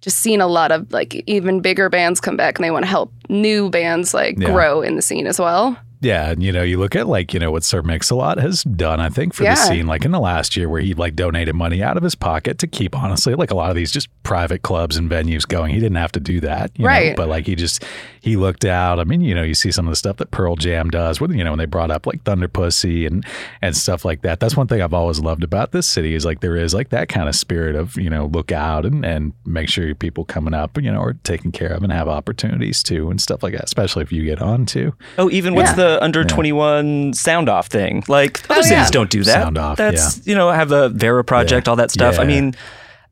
just 0.00 0.18
seen 0.18 0.40
a 0.40 0.46
lot 0.46 0.70
of 0.72 0.92
like 0.92 1.14
even 1.26 1.60
bigger 1.60 1.88
bands 1.88 2.20
come 2.20 2.36
back 2.36 2.56
and 2.58 2.64
they 2.64 2.70
want 2.70 2.84
to 2.84 2.90
help 2.90 3.12
new 3.28 3.68
bands 3.70 4.14
like 4.14 4.38
Yeah. 4.38 4.50
grow 4.50 4.80
in 4.82 4.96
the 4.96 5.02
scene 5.02 5.26
as 5.26 5.38
well. 5.40 5.76
Yeah. 6.04 6.30
And 6.30 6.42
you 6.42 6.52
know, 6.52 6.62
you 6.62 6.78
look 6.78 6.94
at 6.94 7.06
like 7.08 7.32
you 7.34 7.40
know 7.40 7.50
what 7.50 7.64
Sir 7.64 7.82
Mix-a-Lot 7.82 8.38
has 8.38 8.62
done. 8.62 9.00
I 9.00 9.08
think 9.08 9.34
for 9.34 9.42
Yeah. 9.44 9.54
the 9.54 9.60
scene, 9.60 9.86
like 9.86 10.04
in 10.04 10.10
the 10.12 10.20
last 10.20 10.56
year, 10.56 10.68
where 10.68 10.80
he 10.80 10.94
like 10.94 11.16
donated 11.16 11.54
money 11.54 11.82
out 11.82 11.96
of 11.96 12.02
his 12.02 12.14
pocket 12.14 12.58
to 12.58 12.66
keep 12.66 12.96
honestly 12.96 13.34
like 13.34 13.50
a 13.50 13.54
lot 13.56 13.70
of 13.70 13.76
these 13.76 13.90
just 13.90 14.08
private 14.22 14.62
clubs 14.62 14.96
and 14.96 15.10
venues 15.10 15.46
going. 15.46 15.72
He 15.74 15.80
didn't 15.80 15.96
have 15.96 16.12
to 16.12 16.20
do 16.20 16.40
that, 16.40 16.70
you 16.76 16.84
know, 16.84 16.88
Right. 16.90 17.16
but 17.16 17.28
like 17.28 17.46
he 17.46 17.54
just 17.54 17.84
he 18.20 18.36
looked 18.36 18.64
out. 18.64 18.98
I 19.00 19.04
mean, 19.04 19.20
you 19.20 19.34
know, 19.34 19.42
you 19.42 19.54
see 19.54 19.70
some 19.70 19.86
of 19.86 19.90
the 19.92 19.96
stuff 19.96 20.16
that 20.18 20.30
Pearl 20.30 20.56
Jam 20.56 20.90
does, 20.90 21.20
with 21.20 21.32
you 21.32 21.42
know, 21.44 21.50
when 21.52 21.58
they 21.58 21.66
brought 21.66 21.90
up 21.90 22.06
like 22.06 22.22
Thunder 22.24 22.48
Pussy 22.48 23.06
and 23.06 23.24
and 23.62 23.76
stuff 23.76 24.04
like 24.04 24.22
that. 24.22 24.40
That's 24.40 24.56
one 24.56 24.66
thing 24.66 24.80
I've 24.82 24.94
always 24.94 25.20
loved 25.20 25.42
about 25.44 25.72
this 25.72 25.86
city 25.88 26.14
is 26.14 26.24
like 26.24 26.40
there 26.40 26.56
is 26.56 26.74
like 26.74 26.90
that 26.90 27.08
kind 27.08 27.28
of 27.28 27.34
spirit 27.34 27.74
of 27.76 27.96
you 27.96 28.10
know 28.10 28.26
look 28.26 28.52
out 28.52 28.84
and 28.86 29.04
and 29.04 29.32
make 29.46 29.68
sure 29.68 29.84
your 29.86 29.94
people 29.94 30.24
coming 30.24 30.54
up 30.54 30.80
you 30.80 30.90
know 30.92 31.00
are 31.00 31.14
taken 31.24 31.52
care 31.52 31.72
of 31.72 31.82
and 31.82 31.92
have 31.92 32.08
opportunities 32.08 32.82
too 32.82 33.10
and 33.10 33.20
stuff 33.20 33.42
like 33.42 33.52
that. 33.52 33.64
Especially 33.64 34.02
if 34.02 34.12
you 34.12 34.24
get 34.24 34.40
on 34.42 34.66
to. 34.66 34.94
Oh, 35.18 35.30
even 35.30 35.54
what's 35.54 35.70
Yeah. 35.70 35.76
The 35.94 36.04
under 36.04 36.24
21 36.24 37.12
sound 37.14 37.48
off 37.48 37.68
thing? 37.68 38.04
Like 38.08 38.42
other 38.50 38.60
Oh, 38.60 38.62
cities 38.62 38.70
yeah. 38.70 38.90
don't 38.90 39.10
do 39.10 39.22
that. 39.24 39.42
Sound 39.42 39.58
off, 39.58 39.76
That's 39.78 40.26
you 40.26 40.34
know 40.34 40.50
have 40.50 40.68
the 40.68 40.88
Vera 40.90 41.24
project, 41.24 41.66
Yeah. 41.66 41.70
all 41.70 41.76
that 41.76 41.90
stuff. 41.90 42.18
I 42.18 42.24
mean, 42.24 42.54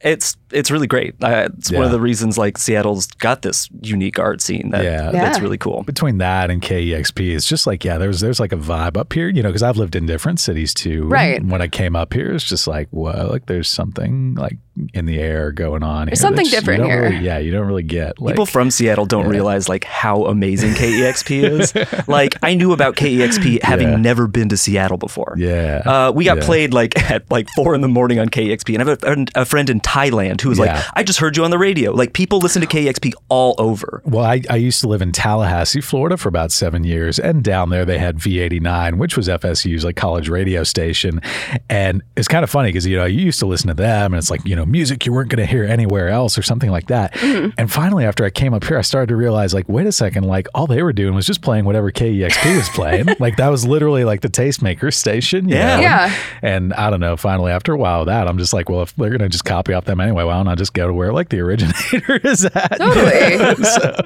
it's 0.01 0.37
it's 0.53 0.71
really 0.71 0.87
great. 0.87 1.15
Uh, 1.23 1.49
it's 1.59 1.71
one 1.73 1.85
of 1.85 1.91
the 1.91 2.01
reasons 2.01 2.37
like 2.39 2.59
Seattle's 2.59 3.07
got 3.07 3.43
this 3.43 3.69
unique 3.83 4.19
art 4.19 4.41
scene 4.41 4.71
that 4.71 4.85
Yeah. 4.85 5.11
that's 5.11 5.39
Yeah. 5.39 5.43
really 5.43 5.59
cool. 5.59 5.83
between 5.85 6.19
that 6.19 6.51
and 6.51 6.61
KEXP, 6.63 7.35
it's 7.35 7.47
just 7.47 7.67
like 7.67 7.85
yeah, 7.85 7.99
there's 7.99 8.21
there's 8.21 8.41
like 8.41 8.53
a 8.53 8.57
vibe 8.57 8.97
up 8.97 9.13
here, 9.13 9.29
you 9.29 9.43
know, 9.43 9.49
because 9.49 9.63
I've 9.63 9.77
lived 9.77 9.97
in 9.97 10.07
different 10.07 10.41
cities 10.41 10.75
too. 10.75 11.07
Right. 11.09 11.41
And 11.41 11.51
when 11.51 11.63
I 11.63 11.69
came 11.69 11.97
up 11.97 12.13
here, 12.15 12.33
it's 12.33 12.45
just 12.45 12.67
like 12.67 12.89
whoa, 12.91 13.29
like 13.31 13.47
there's 13.47 13.69
something 13.69 14.35
like 14.35 14.57
in 14.95 15.05
the 15.05 15.19
air 15.19 15.53
going 15.53 15.83
on. 15.83 16.07
There's 16.07 16.19
here 16.21 16.29
something 16.29 16.47
different 16.47 16.85
here. 16.85 17.03
really- 17.11 17.19
yeah, 17.25 17.37
you 17.39 17.51
don't 17.53 17.67
really 17.67 17.83
get 17.83 18.19
like 18.21 18.35
People 18.35 18.47
from 18.47 18.71
Seattle 18.71 19.05
don't 19.05 19.29
realize 19.29 19.69
like 19.69 19.85
how 19.85 20.25
amazing 20.27 20.73
KEXP 20.73 21.43
is. 21.61 22.09
like 22.09 22.37
I 22.43 22.55
knew 22.55 22.73
about 22.73 22.97
KEXP 22.97 23.63
having 23.63 23.89
Yeah. 23.91 23.97
never 23.97 24.27
been 24.27 24.49
to 24.49 24.57
Seattle 24.57 24.97
before. 24.99 25.35
yeah, 25.37 25.83
Uh, 25.85 26.13
we 26.13 26.25
got 26.25 26.39
Yeah. 26.39 26.45
played 26.45 26.73
like 26.75 26.99
at 27.11 27.31
like 27.31 27.49
four 27.55 27.75
in 27.75 27.81
the 27.83 27.89
morning 27.89 28.19
on 28.19 28.29
KEXP, 28.29 28.75
and 28.75 28.83
I 28.83 28.91
have 28.91 29.19
a, 29.37 29.41
a 29.43 29.45
friend 29.45 29.69
in 29.69 29.81
Thailand 29.81 30.41
who 30.43 30.49
was 30.51 30.59
Yeah. 30.59 30.75
like, 30.77 30.85
"I 30.95 31.03
just 31.03 31.19
heard 31.21 31.37
you 31.37 31.45
on 31.45 31.51
the 31.51 31.59
radio." 31.59 31.93
Like 31.93 32.13
people 32.13 32.39
listen 32.39 32.61
to 32.63 32.69
KEXP 32.69 33.13
all 33.29 33.55
over. 33.59 34.03
Well, 34.05 34.25
I, 34.25 34.43
I 34.51 34.57
used 34.57 34.81
to 34.83 34.89
live 34.89 35.03
in 35.03 35.13
Tallahassee, 35.13 35.81
Florida 35.81 36.17
for 36.17 36.29
about 36.29 36.53
seven 36.53 36.85
years. 36.85 37.19
And 37.19 37.43
down 37.45 37.71
there, 37.71 37.85
they 37.85 37.99
had 37.99 38.19
V89, 38.19 38.99
which 38.99 39.17
was 39.17 39.29
FSU's 39.29 39.85
like 39.85 39.97
college 39.97 40.29
radio 40.29 40.65
station. 40.65 41.21
And 41.69 42.03
it's 42.17 42.29
kind 42.29 42.45
of 42.45 42.51
funny 42.51 42.69
because, 42.69 42.87
you 42.87 42.97
know, 42.97 43.05
you 43.05 43.21
used 43.25 43.39
to 43.41 43.47
listen 43.47 43.69
to 43.69 43.75
them 43.75 44.13
and 44.13 44.19
it's 44.19 44.31
like, 44.31 44.45
you 44.45 44.57
know, 44.57 44.65
music 44.67 45.07
you 45.07 45.13
weren't 45.13 45.29
going 45.31 45.39
to 45.45 45.51
hear 45.51 45.65
anywhere 45.65 46.09
else 46.09 46.37
or 46.37 46.43
something 46.43 46.71
like 46.71 46.87
that. 46.89 47.13
Mm-hmm. 47.15 47.51
And 47.59 47.71
finally, 47.73 48.05
after 48.05 48.25
I 48.25 48.31
came 48.31 48.55
up 48.55 48.65
here, 48.65 48.79
I 48.79 48.83
started 48.83 49.09
to 49.09 49.17
realize, 49.17 49.55
like, 49.55 49.69
wait 49.69 49.87
a 49.87 49.93
second, 49.93 50.25
like 50.25 50.49
all 50.55 50.67
they 50.67 50.83
were 50.83 50.93
doing 50.93 51.15
was 51.15 51.27
just 51.27 51.43
playing 51.43 51.65
whatever 51.65 51.91
KEXP 51.91 52.57
was 52.57 52.69
playing. 52.71 53.07
like 53.21 53.37
that 53.37 53.49
was 53.49 53.67
literally 53.67 54.05
like 54.05 54.21
the 54.21 54.29
tastemaker 54.29 54.93
station. 54.93 55.49
you 55.49 55.57
Yeah. 55.57 55.77
know? 55.77 55.83
Yeah. 55.83 56.15
And 56.43 56.75
I 56.75 56.91
don't 56.91 57.01
know, 57.01 57.17
finally, 57.17 57.53
after 57.53 57.73
a 57.73 57.77
while 57.77 58.01
of 58.01 58.07
that, 58.07 58.27
I'm 58.29 58.39
just 58.39 58.53
like, 58.53 58.69
well, 58.69 58.83
if 58.83 58.95
they're 58.97 59.11
going 59.11 59.21
to 59.21 59.29
just 59.29 59.45
copy 59.45 59.73
off 59.73 59.85
them 59.85 60.01
anyway, 60.01 60.25
why 60.33 60.39
don't 60.39 60.49
I 60.49 60.55
just 60.55 60.73
go 60.73 60.87
to 60.87 60.95
where 60.95 61.13
like 61.13 61.29
the 61.29 61.41
originator 61.41 62.17
is 62.25 62.45
at? 62.47 62.79
Totally. 62.79 63.65
so, 63.65 63.97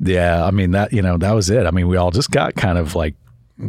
yeah, 0.00 0.44
I 0.44 0.50
mean 0.50 0.70
that 0.70 0.92
you 0.92 1.02
know 1.02 1.18
that 1.18 1.32
was 1.32 1.50
it. 1.50 1.66
I 1.66 1.70
mean, 1.70 1.88
we 1.88 1.96
all 1.96 2.10
just 2.10 2.30
got 2.30 2.54
kind 2.54 2.78
of 2.78 2.94
like 2.94 3.14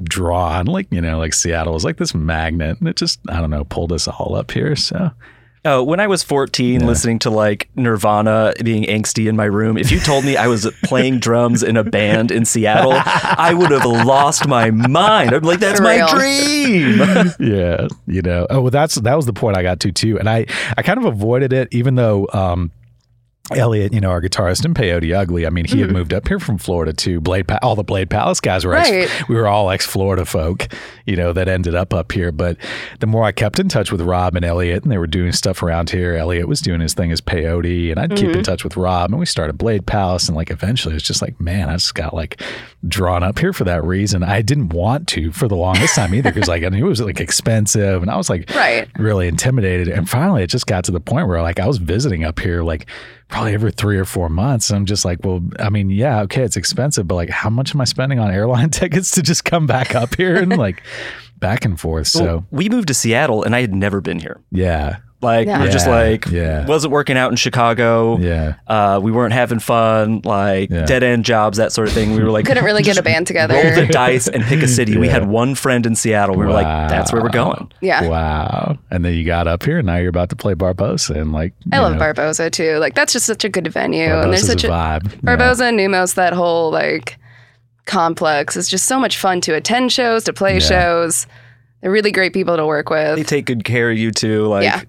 drawn, 0.04 0.68
like 0.68 0.88
you 0.92 1.02
know, 1.02 1.18
like 1.18 1.34
Seattle 1.34 1.74
was 1.74 1.84
like 1.84 1.98
this 1.98 2.16
magnet, 2.16 2.80
and 2.80 2.88
it 2.88 2.96
just 2.96 3.20
I 3.30 3.42
don't 3.42 3.50
know 3.50 3.66
pulled 3.66 3.92
us 3.92 4.08
all 4.08 4.36
up 4.36 4.52
here. 4.52 4.76
So 4.76 5.12
Oh, 5.70 5.84
when 5.84 6.00
I 6.00 6.08
was 6.08 6.24
14, 6.24 6.88
listening 6.88 7.20
to 7.20 7.30
like 7.30 7.68
Nirvana, 7.76 8.54
being 8.64 8.84
angsty 8.86 9.28
in 9.28 9.36
my 9.36 9.44
room, 9.44 9.78
if 9.78 9.92
you 9.92 10.00
told 10.00 10.24
me 10.24 10.38
I 10.38 10.48
was 10.48 10.66
playing 10.86 11.20
drums 11.28 11.62
in 11.62 11.76
a 11.76 11.84
band 11.84 12.32
in 12.32 12.46
Seattle, 12.46 12.94
I 12.96 13.54
would 13.54 13.72
have 13.72 13.84
lost 13.86 14.48
my 14.48 14.72
mind. 14.72 15.34
I'm 15.34 15.44
like, 15.44 15.60
that's 15.60 15.80
For 15.80 15.84
my 15.84 15.98
real. 15.98 16.08
dream. 16.08 17.00
yeah, 17.42 17.88
you 18.08 18.22
know, 18.22 18.48
oh 18.50 18.62
well, 18.62 18.72
that's 18.72 18.96
that 18.96 19.16
was 19.16 19.26
the 19.26 19.34
point 19.34 19.58
I 19.58 19.62
got 19.62 19.82
to 19.82 19.92
too, 19.92 20.18
and 20.18 20.30
I 20.30 20.46
I 20.78 20.84
kind 20.84 21.00
of 21.00 21.04
avoided 21.06 21.52
it, 21.52 21.68
even 21.72 21.96
though. 21.96 22.28
um 22.32 22.72
Elliot, 23.56 23.94
you 23.94 24.02
know, 24.02 24.10
our 24.10 24.22
guitarist 24.22 24.66
in 24.66 24.74
Peyote 24.74 25.16
Ugly. 25.16 25.46
I 25.48 25.50
mean, 25.50 25.66
he 25.66 25.80
had 25.80 25.88
mm-hmm. 25.88 25.98
moved 25.98 26.14
up 26.14 26.28
here 26.28 26.40
from 26.40 26.58
Florida 26.58 26.94
to 26.94 27.22
Blade, 27.22 27.48
pa- 27.48 27.60
all 27.62 27.76
the 27.76 27.84
Blade 27.84 28.10
Palace 28.10 28.40
guys 28.40 28.66
were 28.66 28.74
ex- 28.76 28.90
Right. 28.90 29.30
we 29.30 29.36
were 29.36 29.48
all 29.48 29.70
ex-Florida 29.72 30.26
folk, 30.26 30.68
you 31.06 31.16
know, 31.16 31.34
that 31.34 31.48
ended 31.48 31.76
up 31.76 31.94
up 31.94 32.12
here. 32.12 32.32
But 32.32 32.58
the 33.00 33.08
more 33.08 33.24
I 33.24 33.32
kept 33.32 33.60
in 33.60 33.70
touch 33.70 33.92
with 33.92 34.02
Rob 34.02 34.36
and 34.36 34.44
Elliot, 34.44 34.84
and 34.84 34.92
they 34.92 34.98
were 34.98 35.08
doing 35.08 35.32
stuff 35.32 35.64
around 35.64 35.90
here. 35.90 36.16
Elliot 36.16 36.48
was 36.48 36.62
doing 36.62 36.82
his 36.82 36.94
thing 36.94 37.12
as 37.12 37.22
Peyote, 37.22 37.92
and 37.92 38.00
I'd 38.00 38.12
keep 38.16 38.26
in 38.26 38.32
mm-hmm. 38.32 38.42
touch 38.42 38.64
with 38.64 38.76
Rob, 38.78 39.12
and 39.12 39.20
we 39.20 39.26
started 39.26 39.58
Blade 39.58 39.86
Palace. 39.86 40.28
And 40.28 40.36
like 40.36 40.52
eventually, 40.52 40.96
it's 40.96 41.06
just 41.06 41.22
like, 41.22 41.40
man, 41.40 41.70
I 41.70 41.74
just 41.74 41.96
got 41.96 42.14
like 42.14 42.42
drawn 42.88 43.24
up 43.24 43.40
here 43.40 43.54
for 43.54 43.64
that 43.64 43.84
reason. 43.84 44.24
I 44.24 44.42
didn't 44.42 44.70
want 44.70 45.08
to 45.10 45.32
for 45.32 45.48
the 45.48 45.56
longest 45.56 45.96
time 45.96 46.14
either, 46.14 46.32
because 46.32 46.48
like 46.50 46.64
I 46.64 46.70
knew 46.70 46.86
it 46.86 46.90
was 46.90 47.02
like 47.02 47.20
expensive, 47.20 48.02
and 48.02 48.12
I 48.12 48.18
was 48.18 48.30
like, 48.30 48.50
Right. 48.56 48.88
really 48.98 49.28
intimidated. 49.28 49.88
And 49.88 50.10
finally, 50.10 50.44
it 50.44 50.48
just 50.48 50.68
got 50.68 50.84
to 50.86 50.92
the 50.92 51.00
point 51.00 51.28
where 51.28 51.42
like 51.42 51.60
I 51.60 51.68
was 51.68 51.78
visiting 51.78 52.24
up 52.24 52.40
here 52.40 52.64
like 52.64 52.88
probably 53.28 53.54
every 53.54 53.72
three 53.72 53.98
or 53.98 54.06
four 54.06 54.30
months. 54.30 54.70
I'm 54.72 54.86
just 54.86 55.04
like, 55.06 55.20
well, 55.24 55.42
I 55.60 55.70
mean, 55.70 55.90
yeah, 55.90 56.22
okay, 56.22 56.44
it's 56.44 56.58
expensive, 56.58 57.08
but 57.08 57.16
like, 57.16 57.30
how 57.30 57.50
much 57.50 57.74
am 57.76 57.82
I 57.82 57.86
spending 57.86 58.20
on 58.20 58.32
airline 58.32 58.70
tickets 58.72 59.12
to 59.12 59.22
just 59.22 59.46
come 59.46 59.68
back 59.68 59.96
up 59.96 60.16
here 60.16 60.36
and 60.36 60.58
like 60.58 60.82
back 61.38 61.66
and 61.66 61.80
forth? 61.80 62.08
So 62.08 62.46
we 62.52 62.70
moved 62.70 62.88
to 62.88 62.94
Seattle 62.94 63.44
and 63.44 63.56
I 63.56 63.62
had 63.62 63.74
never 63.74 64.02
been 64.02 64.20
here. 64.20 64.40
yeah, 64.52 64.98
Like, 65.20 65.48
Yeah. 65.48 65.58
we 65.60 65.66
we're 65.66 65.72
just 65.72 65.88
like, 65.88 66.28
yeah. 66.28 66.64
wasn't 66.68 66.92
working 66.94 67.18
out 67.18 67.32
in 67.32 67.38
Chicago. 67.38 68.18
yeah, 68.20 68.54
Uh, 68.68 69.00
we 69.02 69.12
weren't 69.12 69.34
having 69.34 69.58
fun, 69.58 70.22
like 70.24 70.70
Yeah. 70.70 70.86
dead 70.86 71.02
end 71.02 71.26
jobs, 71.26 71.58
that 71.58 71.72
sort 71.72 71.88
of 71.88 71.94
thing. 71.96 72.12
We 72.16 72.22
were 72.24 72.30
like, 72.30 72.46
Couldn't 72.46 72.64
really 72.64 72.84
get 72.84 72.98
a 72.98 73.02
band 73.02 73.26
together. 73.26 73.56
roll 73.56 73.64
the 73.64 73.70
together. 73.72 73.94
dice 73.94 74.28
and 74.28 74.44
pick 74.44 74.62
a 74.62 74.68
city. 74.68 74.96
We 74.96 75.08
had 75.08 75.28
one 75.28 75.56
friend 75.56 75.88
in 75.88 75.96
Seattle. 75.96 76.36
We 76.36 76.46
were 76.46 76.52
like, 76.52 76.68
that's 76.90 77.12
where 77.12 77.22
we're 77.24 77.30
going. 77.30 77.72
Yeah. 77.82 78.08
wow. 78.08 78.78
And 78.92 79.04
then 79.04 79.14
you 79.14 79.26
got 79.26 79.48
up 79.48 79.64
here, 79.64 79.80
and 79.80 79.88
now 79.88 79.96
you're 79.98 80.10
about 80.10 80.30
to 80.30 80.36
play 80.36 80.54
Barboza, 80.54 81.14
and 81.16 81.32
like 81.32 81.54
I 81.72 81.80
love 81.80 81.94
know, 81.94 82.00
Barboza 82.00 82.52
too. 82.52 82.78
Like 82.78 82.94
that's 82.94 83.14
just 83.14 83.26
such 83.26 83.44
a 83.44 83.50
good 83.50 83.68
venue, 83.74 84.14
and 84.14 84.32
there's 84.32 84.46
such 84.46 84.64
a 84.64 84.68
a 84.68 84.72
vibe. 84.72 85.12
Yeah. 85.14 85.20
Barboza 85.24 85.66
and 85.66 85.80
Neumos. 85.80 86.14
That 86.14 86.34
whole 86.34 86.70
like 86.72 87.18
complex. 87.86 88.56
It's 88.56 88.70
just 88.70 88.86
so 88.86 89.00
much 89.00 89.18
fun 89.18 89.42
to 89.42 89.56
attend 89.56 89.92
shows, 89.92 90.24
to 90.26 90.34
play 90.34 90.56
Yeah. 90.56 90.60
shows. 90.60 91.28
They're 91.82 91.92
really 91.92 92.12
great 92.12 92.34
people 92.34 92.58
to 92.58 92.66
work 92.66 92.90
with. 92.90 93.16
They 93.18 93.24
take 93.24 93.46
good 93.46 93.64
care 93.64 93.92
of 93.92 93.98
you 93.98 94.12
too. 94.12 94.46
Like 94.48 94.64
Yeah. 94.64 94.82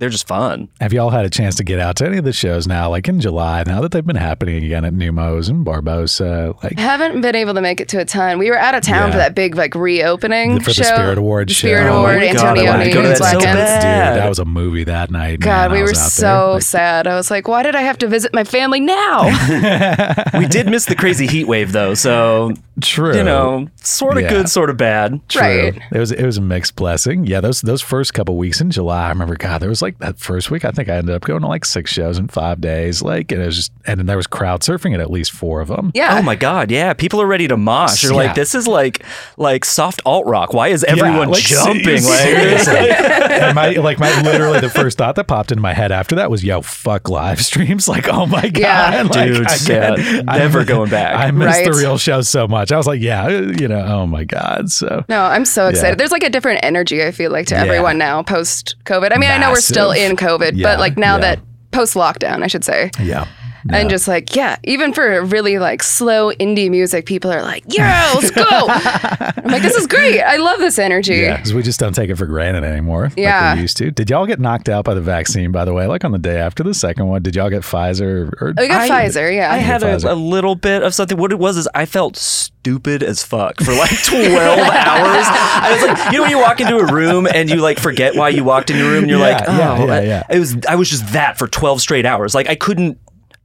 They're 0.00 0.08
just 0.10 0.26
fun. 0.26 0.68
Have 0.80 0.92
y'all 0.92 1.10
had 1.10 1.24
a 1.24 1.30
chance 1.30 1.54
to 1.56 1.64
get 1.64 1.78
out 1.78 1.96
to 1.96 2.06
any 2.06 2.18
of 2.18 2.24
the 2.24 2.32
shows 2.32 2.66
now, 2.66 2.90
like 2.90 3.08
in 3.08 3.20
July, 3.20 3.62
now 3.66 3.80
that 3.80 3.92
they've 3.92 4.04
been 4.04 4.16
happening 4.16 4.62
again 4.64 4.84
at 4.84 4.92
Neumos 4.92 5.48
and 5.48 5.64
Barboza? 5.64 6.52
Like, 6.64 6.78
haven't 6.78 7.20
been 7.20 7.36
able 7.36 7.54
to 7.54 7.60
make 7.60 7.80
it 7.80 7.88
to 7.90 7.98
a 8.00 8.04
ton. 8.04 8.38
We 8.38 8.50
were 8.50 8.58
out 8.58 8.74
of 8.74 8.82
town 8.82 9.08
Yeah. 9.08 9.12
for 9.12 9.18
that 9.18 9.34
big 9.36 9.54
like 9.54 9.74
reopening 9.76 10.58
For 10.58 10.70
the 10.70 10.74
show. 10.74 10.82
Spirit 10.82 11.18
Awards 11.18 11.50
The 11.50 11.54
show. 11.54 11.68
Spirit 11.68 11.90
Oh 11.90 11.98
Award, 12.00 12.16
my 12.18 12.26
God, 12.26 12.36
Antonio 12.36 12.70
wanted 12.72 12.84
to 12.86 12.90
to 12.92 13.02
that 13.02 13.16
so 13.18 13.22
Black 13.22 13.34
Ends. 13.34 13.44
bad. 13.56 14.14
dude, 14.14 14.22
that 14.22 14.28
was 14.28 14.38
a 14.40 14.44
movie 14.44 14.84
that 14.84 15.10
night. 15.12 15.38
God, 15.40 15.70
man. 15.70 15.78
We 15.80 15.82
were 15.86 15.94
so. 15.94 16.52
Like, 16.54 16.62
sad. 16.62 17.06
I 17.06 17.14
was 17.14 17.30
like, 17.30 17.46
why 17.46 17.62
did 17.62 17.76
I 17.76 17.82
have 17.82 17.98
to 17.98 18.08
visit 18.08 18.34
my 18.34 18.42
family 18.44 18.80
now? 18.80 19.22
we 20.38 20.46
did 20.46 20.68
miss 20.68 20.86
the 20.86 20.96
crazy 20.96 21.26
heat 21.28 21.44
wave 21.46 21.72
though, 21.72 21.94
so 21.94 22.52
True. 22.82 23.16
you 23.16 23.22
know, 23.22 23.68
sort 23.76 24.16
of 24.16 24.24
Yeah. 24.24 24.30
good, 24.30 24.48
sort 24.48 24.68
of 24.68 24.76
bad. 24.76 25.20
True. 25.28 25.40
Right. 25.42 25.80
It 25.92 25.98
was 25.98 26.10
it 26.10 26.24
was 26.24 26.38
a 26.38 26.40
mixed 26.40 26.74
blessing. 26.76 27.26
Yeah, 27.26 27.40
those 27.40 27.60
those 27.60 27.80
first 27.82 28.14
couple 28.14 28.36
weeks 28.36 28.60
in 28.60 28.70
July, 28.70 29.06
I 29.06 29.08
remember 29.10 29.36
God, 29.36 29.60
there 29.60 29.68
was 29.68 29.80
like 29.82 29.98
that 30.00 30.18
first 30.18 30.50
week. 30.50 30.64
I 30.64 30.70
think 30.72 30.88
I 30.88 30.96
ended 30.96 31.14
up 31.14 31.22
going 31.22 31.42
to 31.42 31.46
like 31.46 31.64
six 31.64 31.92
shows 31.92 32.18
in 32.18 32.28
five 32.28 32.60
days. 32.60 33.00
Like, 33.02 33.30
and 33.32 33.40
it 33.40 33.46
was 33.46 33.56
just, 33.56 33.72
and 33.86 33.98
then 34.00 34.06
there 34.06 34.16
was 34.16 34.26
crowd 34.26 34.62
surfing 34.62 34.92
at 34.94 35.00
at 35.00 35.10
least 35.10 35.30
four 35.32 35.60
of 35.60 35.68
them. 35.68 35.92
yeah. 35.94 36.18
Oh 36.18 36.22
my 36.22 36.34
god, 36.34 36.70
yeah. 36.70 36.92
People 36.94 37.20
are 37.22 37.26
ready 37.26 37.46
to 37.48 37.56
mosh. 37.56 38.02
You're 38.02 38.12
Yeah. 38.12 38.18
like, 38.18 38.34
this 38.34 38.54
is 38.54 38.66
like 38.66 39.04
like 39.36 39.64
soft 39.64 40.00
alt 40.04 40.26
rock. 40.26 40.52
Why 40.52 40.68
is 40.68 40.82
everyone 40.84 41.28
like, 41.28 41.42
jumping? 41.44 41.98
se- 41.98 42.10
Like, 42.10 42.60
seriously. 42.60 43.52
my 43.54 43.70
like 43.70 43.98
my 43.98 44.22
literally 44.22 44.60
the 44.60 44.68
first 44.70 44.98
thought 44.98 45.14
that 45.16 45.24
popped 45.28 45.52
into 45.52 45.62
my 45.62 45.74
head 45.74 45.92
after 45.92 46.16
that 46.16 46.30
was, 46.30 46.42
yo, 46.42 46.60
fuck 46.62 47.08
live 47.08 47.40
streams. 47.44 47.88
Like, 47.94 48.08
oh 48.08 48.26
my 48.26 48.48
god, 48.48 48.58
Yeah. 48.60 49.02
like, 49.02 49.28
Dude, 49.28 49.40
again, 49.50 49.94
yeah, 49.98 50.22
I 50.26 50.38
never 50.38 50.64
going 50.64 50.90
back. 50.90 51.14
I 51.16 51.30
missed 51.30 51.64
the 51.64 51.72
real 51.72 51.96
show 51.98 52.20
so 52.22 52.48
much. 52.48 52.63
I 52.72 52.76
was 52.76 52.86
like, 52.86 53.00
yeah, 53.00 53.28
you 53.28 53.68
know, 53.68 53.80
oh 53.84 54.06
my 54.06 54.24
god. 54.24 54.70
So 54.70 55.04
No, 55.08 55.22
I'm 55.24 55.44
so 55.44 55.68
excited. 55.68 55.90
Yeah. 55.90 55.94
There's 55.96 56.12
like 56.12 56.22
a 56.24 56.30
different 56.30 56.60
energy 56.62 57.02
I 57.04 57.10
feel 57.10 57.30
like 57.30 57.46
to 57.48 57.54
Yeah. 57.54 57.62
everyone 57.62 57.98
now 57.98 58.22
post 58.22 58.76
COVID. 58.84 59.12
I 59.14 59.18
mean, 59.18 59.30
I 59.30 59.38
know 59.38 59.50
we're 59.50 59.60
still 59.60 59.90
in 59.92 60.16
COVID, 60.16 60.52
Yeah, 60.54 60.68
but 60.68 60.78
like 60.80 60.96
now 60.96 61.18
that 61.18 61.40
post 61.72 61.94
lockdown, 61.94 62.42
I 62.42 62.46
should 62.46 62.64
say. 62.64 62.90
yeah. 63.00 63.26
And 63.70 63.88
just 63.88 64.06
like, 64.06 64.36
yeah, 64.36 64.56
even 64.64 64.92
for 64.92 65.22
really 65.24 65.58
like 65.58 65.82
slow 65.82 66.32
indie 66.32 66.70
music, 66.70 67.06
people 67.06 67.32
are 67.32 67.42
like, 67.42 67.64
yeah, 67.68 68.12
let's 68.14 68.30
go. 68.30 68.44
I'm 68.68 69.50
like, 69.50 69.62
this 69.62 69.74
is 69.74 69.86
great. 69.86 70.20
I 70.20 70.36
love 70.36 70.58
this 70.58 70.78
energy. 70.78 71.14
Yeah, 71.16 71.36
because 71.36 71.54
we 71.54 71.62
just 71.62 71.80
don't 71.80 71.94
take 71.94 72.10
it 72.10 72.16
for 72.16 72.26
granted 72.26 72.64
anymore. 72.64 73.10
Yeah. 73.16 73.48
like 73.50 73.56
we 73.56 73.62
used 73.62 73.76
to. 73.78 73.90
Did 73.90 74.10
y'all 74.10 74.26
get 74.26 74.38
knocked 74.40 74.68
out 74.68 74.84
by 74.84 74.94
the 74.94 75.00
vaccine? 75.00 75.50
By 75.52 75.64
the 75.64 75.72
way, 75.72 75.86
like 75.86 76.04
on 76.04 76.12
the 76.12 76.18
day 76.18 76.38
after 76.38 76.62
the 76.62 76.74
second 76.74 77.06
one, 77.08 77.22
did 77.22 77.34
y'all 77.36 77.50
get 77.50 77.62
Pfizer? 77.62 78.32
Or 78.40 78.54
Oh, 78.56 78.62
you 78.62 78.68
got 78.68 78.90
I- 78.90 79.06
Pfizer, 79.06 79.34
yeah. 79.34 79.52
I 79.52 79.56
had 79.58 79.82
a, 79.82 80.12
a 80.12 80.14
little 80.14 80.54
bit 80.56 80.82
of 80.82 80.94
something. 80.94 81.16
What 81.16 81.32
it 81.32 81.38
was 81.38 81.56
is 81.56 81.68
I 81.74 81.86
felt 81.86 82.16
stupid 82.16 83.02
as 83.02 83.22
fuck 83.22 83.60
for 83.62 83.72
like 83.74 83.90
12 84.04 84.28
hours. 84.32 85.26
I 85.26 85.70
was 85.72 85.82
like, 85.98 86.12
you 86.12 86.18
know, 86.18 86.22
when 86.22 86.30
you 86.30 86.38
walk 86.38 86.60
into 86.60 86.76
a 86.76 86.92
room 86.92 87.26
and 87.26 87.48
you 87.50 87.56
like 87.56 87.78
forget 87.78 88.14
why 88.14 88.28
you 88.30 88.44
walked 88.44 88.70
into 88.70 88.86
a 88.86 88.90
room 88.90 89.02
and 89.04 89.10
you're 89.10 89.20
Yeah, 89.20 89.36
like, 89.36 89.44
oh, 89.48 89.56
yeah, 89.58 89.84
yeah, 89.86 90.00
yeah. 90.02 90.22
it 90.30 90.38
was, 90.38 90.56
I 90.68 90.74
was 90.76 90.88
just 90.90 91.12
that 91.12 91.38
for 91.38 91.46
12 91.48 91.80
straight 91.80 92.06
hours. 92.06 92.34
Like 92.34 92.48
I 92.48 92.54
couldn't, 92.54 92.98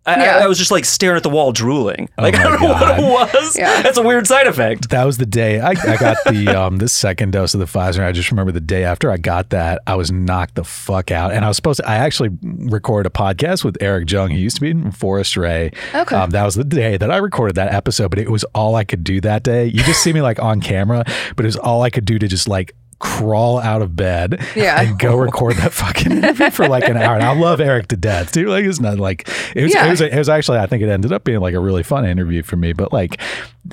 I, 0.06 0.14
I- 0.16 0.24
Yeah. 0.24 0.38
I 0.44 0.48
was 0.48 0.58
just 0.58 0.72
like 0.72 0.86
staring 0.86 1.18
at 1.18 1.24
the 1.24 1.30
wall 1.30 1.52
drooling. 1.52 2.10
Like 2.18 2.36
I 2.38 2.44
Oh 2.46 2.50
my 2.50 2.58
don't 2.58 2.62
know 2.62 2.70
what 2.74 3.00
it 3.34 3.36
was. 3.36 3.58
Yeah. 3.58 3.82
That's 3.82 3.98
a 3.98 4.02
weird 4.02 4.26
side 4.28 4.48
effect. 4.48 4.90
That 4.90 5.04
was 5.06 5.18
the 5.18 5.26
day 5.26 5.60
I, 5.60 5.70
I 5.72 5.98
got 5.98 6.18
the 6.26 6.48
um 6.50 6.78
the 6.78 6.88
second 6.90 7.32
dose 7.32 7.54
of 7.54 7.60
the 7.60 7.66
Pfizer. 7.66 8.04
I 8.04 8.12
just 8.12 8.32
remember 8.32 8.52
the 8.52 8.60
day 8.62 8.84
after 8.84 9.12
I 9.12 9.18
got 9.18 9.50
that, 9.52 9.82
I 9.88 9.96
was 9.96 10.12
knocked 10.12 10.56
the 10.56 10.64
fuck 10.64 11.12
out. 11.12 11.32
And 11.34 11.44
I 11.46 11.48
was 11.48 11.58
supposed 11.58 11.80
to 11.82 11.88
I 11.90 11.96
actually 11.96 12.30
recorded 12.44 13.10
a 13.10 13.14
podcast 13.14 13.64
with 13.64 13.78
Eric 13.82 14.10
Jung. 14.12 14.30
He 14.32 14.40
used 14.40 14.56
to 14.56 14.62
be 14.62 14.70
in 14.72 14.92
Forest 14.92 15.38
Ray. 15.38 15.72
Okay. 15.94 16.16
Um, 16.16 16.30
that 16.32 16.44
was 16.46 16.56
the 16.56 16.64
day 16.64 16.98
that 16.98 17.12
I 17.12 17.18
recorded 17.18 17.56
that 17.58 17.74
episode, 17.74 18.10
but 18.10 18.20
it 18.20 18.30
was 18.32 18.44
all 18.56 18.76
I 18.76 18.84
could 18.84 19.04
do 19.04 19.22
that 19.22 19.44
day. 19.44 19.66
You 19.66 19.84
just 19.84 20.02
see 20.02 20.14
me 20.14 20.22
like 20.22 20.40
on 20.40 20.62
camera, 20.62 21.04
but 21.36 21.46
it 21.46 21.48
was 21.48 21.58
all 21.58 21.82
I 21.84 21.90
could 21.90 22.06
do 22.06 22.18
to 22.20 22.28
just 22.28 22.48
like 22.48 22.74
crawl 23.00 23.60
out 23.60 23.82
of 23.82 23.96
bed 23.96 24.46
Yeah. 24.56 24.82
and 24.82 25.00
go 25.00 25.16
record 25.18 25.56
that 25.58 25.72
fucking 25.74 26.12
interview 26.12 26.50
for 26.52 26.68
like 26.68 26.84
an 26.88 26.98
hour. 26.98 27.16
And 27.16 27.24
I 27.24 27.34
love 27.34 27.60
Eric 27.62 27.88
to 27.90 27.98
death 27.98 28.32
too. 28.34 28.48
Like 28.48 28.66
it's 28.66 28.80
not 28.80 29.00
like 29.00 29.28
it 29.56 29.64
was, 29.64 29.74
Yeah. 29.74 29.88
it 29.88 29.90
was 29.90 30.02
it 30.02 30.18
was 30.18 30.30
actually 30.30 30.60
I 30.60 30.66
think 30.68 30.84
it 30.84 30.90
ended 30.90 31.14
up 31.14 31.24
being 31.24 31.40
like 31.40 31.54
a 31.54 31.60
really 31.60 31.84
fun 31.84 32.06
interview 32.06 32.44
for 32.44 32.58
me. 32.58 32.74
But 32.74 32.92
like 32.92 33.20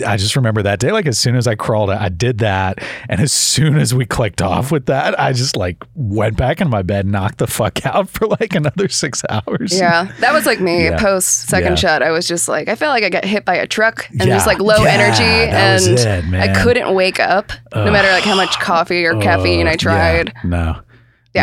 I 0.04 0.16
just 0.16 0.34
remember 0.36 0.62
that 0.62 0.78
day, 0.80 0.90
like 0.92 1.06
as 1.06 1.18
soon 1.18 1.36
as 1.36 1.46
I 1.46 1.54
crawled 1.54 1.90
out, 1.90 2.00
I 2.00 2.08
did 2.08 2.38
that. 2.38 2.78
And 3.08 3.20
as 3.20 3.32
soon 3.32 3.78
as 3.78 3.94
we 3.94 4.04
clicked 4.06 4.42
off 4.42 4.72
with 4.72 4.86
that, 4.86 5.18
I 5.18 5.32
just 5.32 5.56
like 5.56 5.76
went 5.94 6.36
back 6.36 6.60
in 6.60 6.68
my 6.68 6.82
bed, 6.82 7.06
knocked 7.06 7.38
the 7.38 7.46
fuck 7.46 7.84
out 7.86 8.08
for 8.08 8.26
like 8.26 8.54
another 8.54 8.88
six 8.88 9.22
hours. 9.28 9.78
Yeah, 9.78 10.10
that 10.20 10.32
was 10.32 10.46
like 10.46 10.60
me 10.60 10.84
Yeah. 10.84 10.98
post 10.98 11.48
second 11.48 11.72
Yeah. 11.72 11.76
shot. 11.76 12.02
I 12.02 12.10
was 12.10 12.26
just 12.26 12.48
like, 12.48 12.68
I 12.68 12.74
felt 12.74 12.90
like 12.92 13.04
I 13.04 13.08
got 13.10 13.24
hit 13.24 13.44
by 13.44 13.54
a 13.56 13.66
truck 13.66 14.08
and 14.10 14.20
Yeah. 14.22 14.34
just 14.36 14.46
like 14.46 14.58
low 14.58 14.84
energy, 14.84 15.22
and 15.22 16.34
it. 16.34 16.40
I 16.40 16.62
couldn't 16.62 16.94
wake 16.94 17.20
up 17.20 17.52
no 17.74 17.90
matter 17.90 18.08
like 18.10 18.24
how 18.24 18.36
much 18.36 18.58
coffee 18.60 19.04
or 19.04 19.20
caffeine 19.20 19.66
I 19.68 19.72
Uh, 19.72 19.76
tried. 19.76 20.32
yeah, 20.34 20.40
no. 20.48 20.76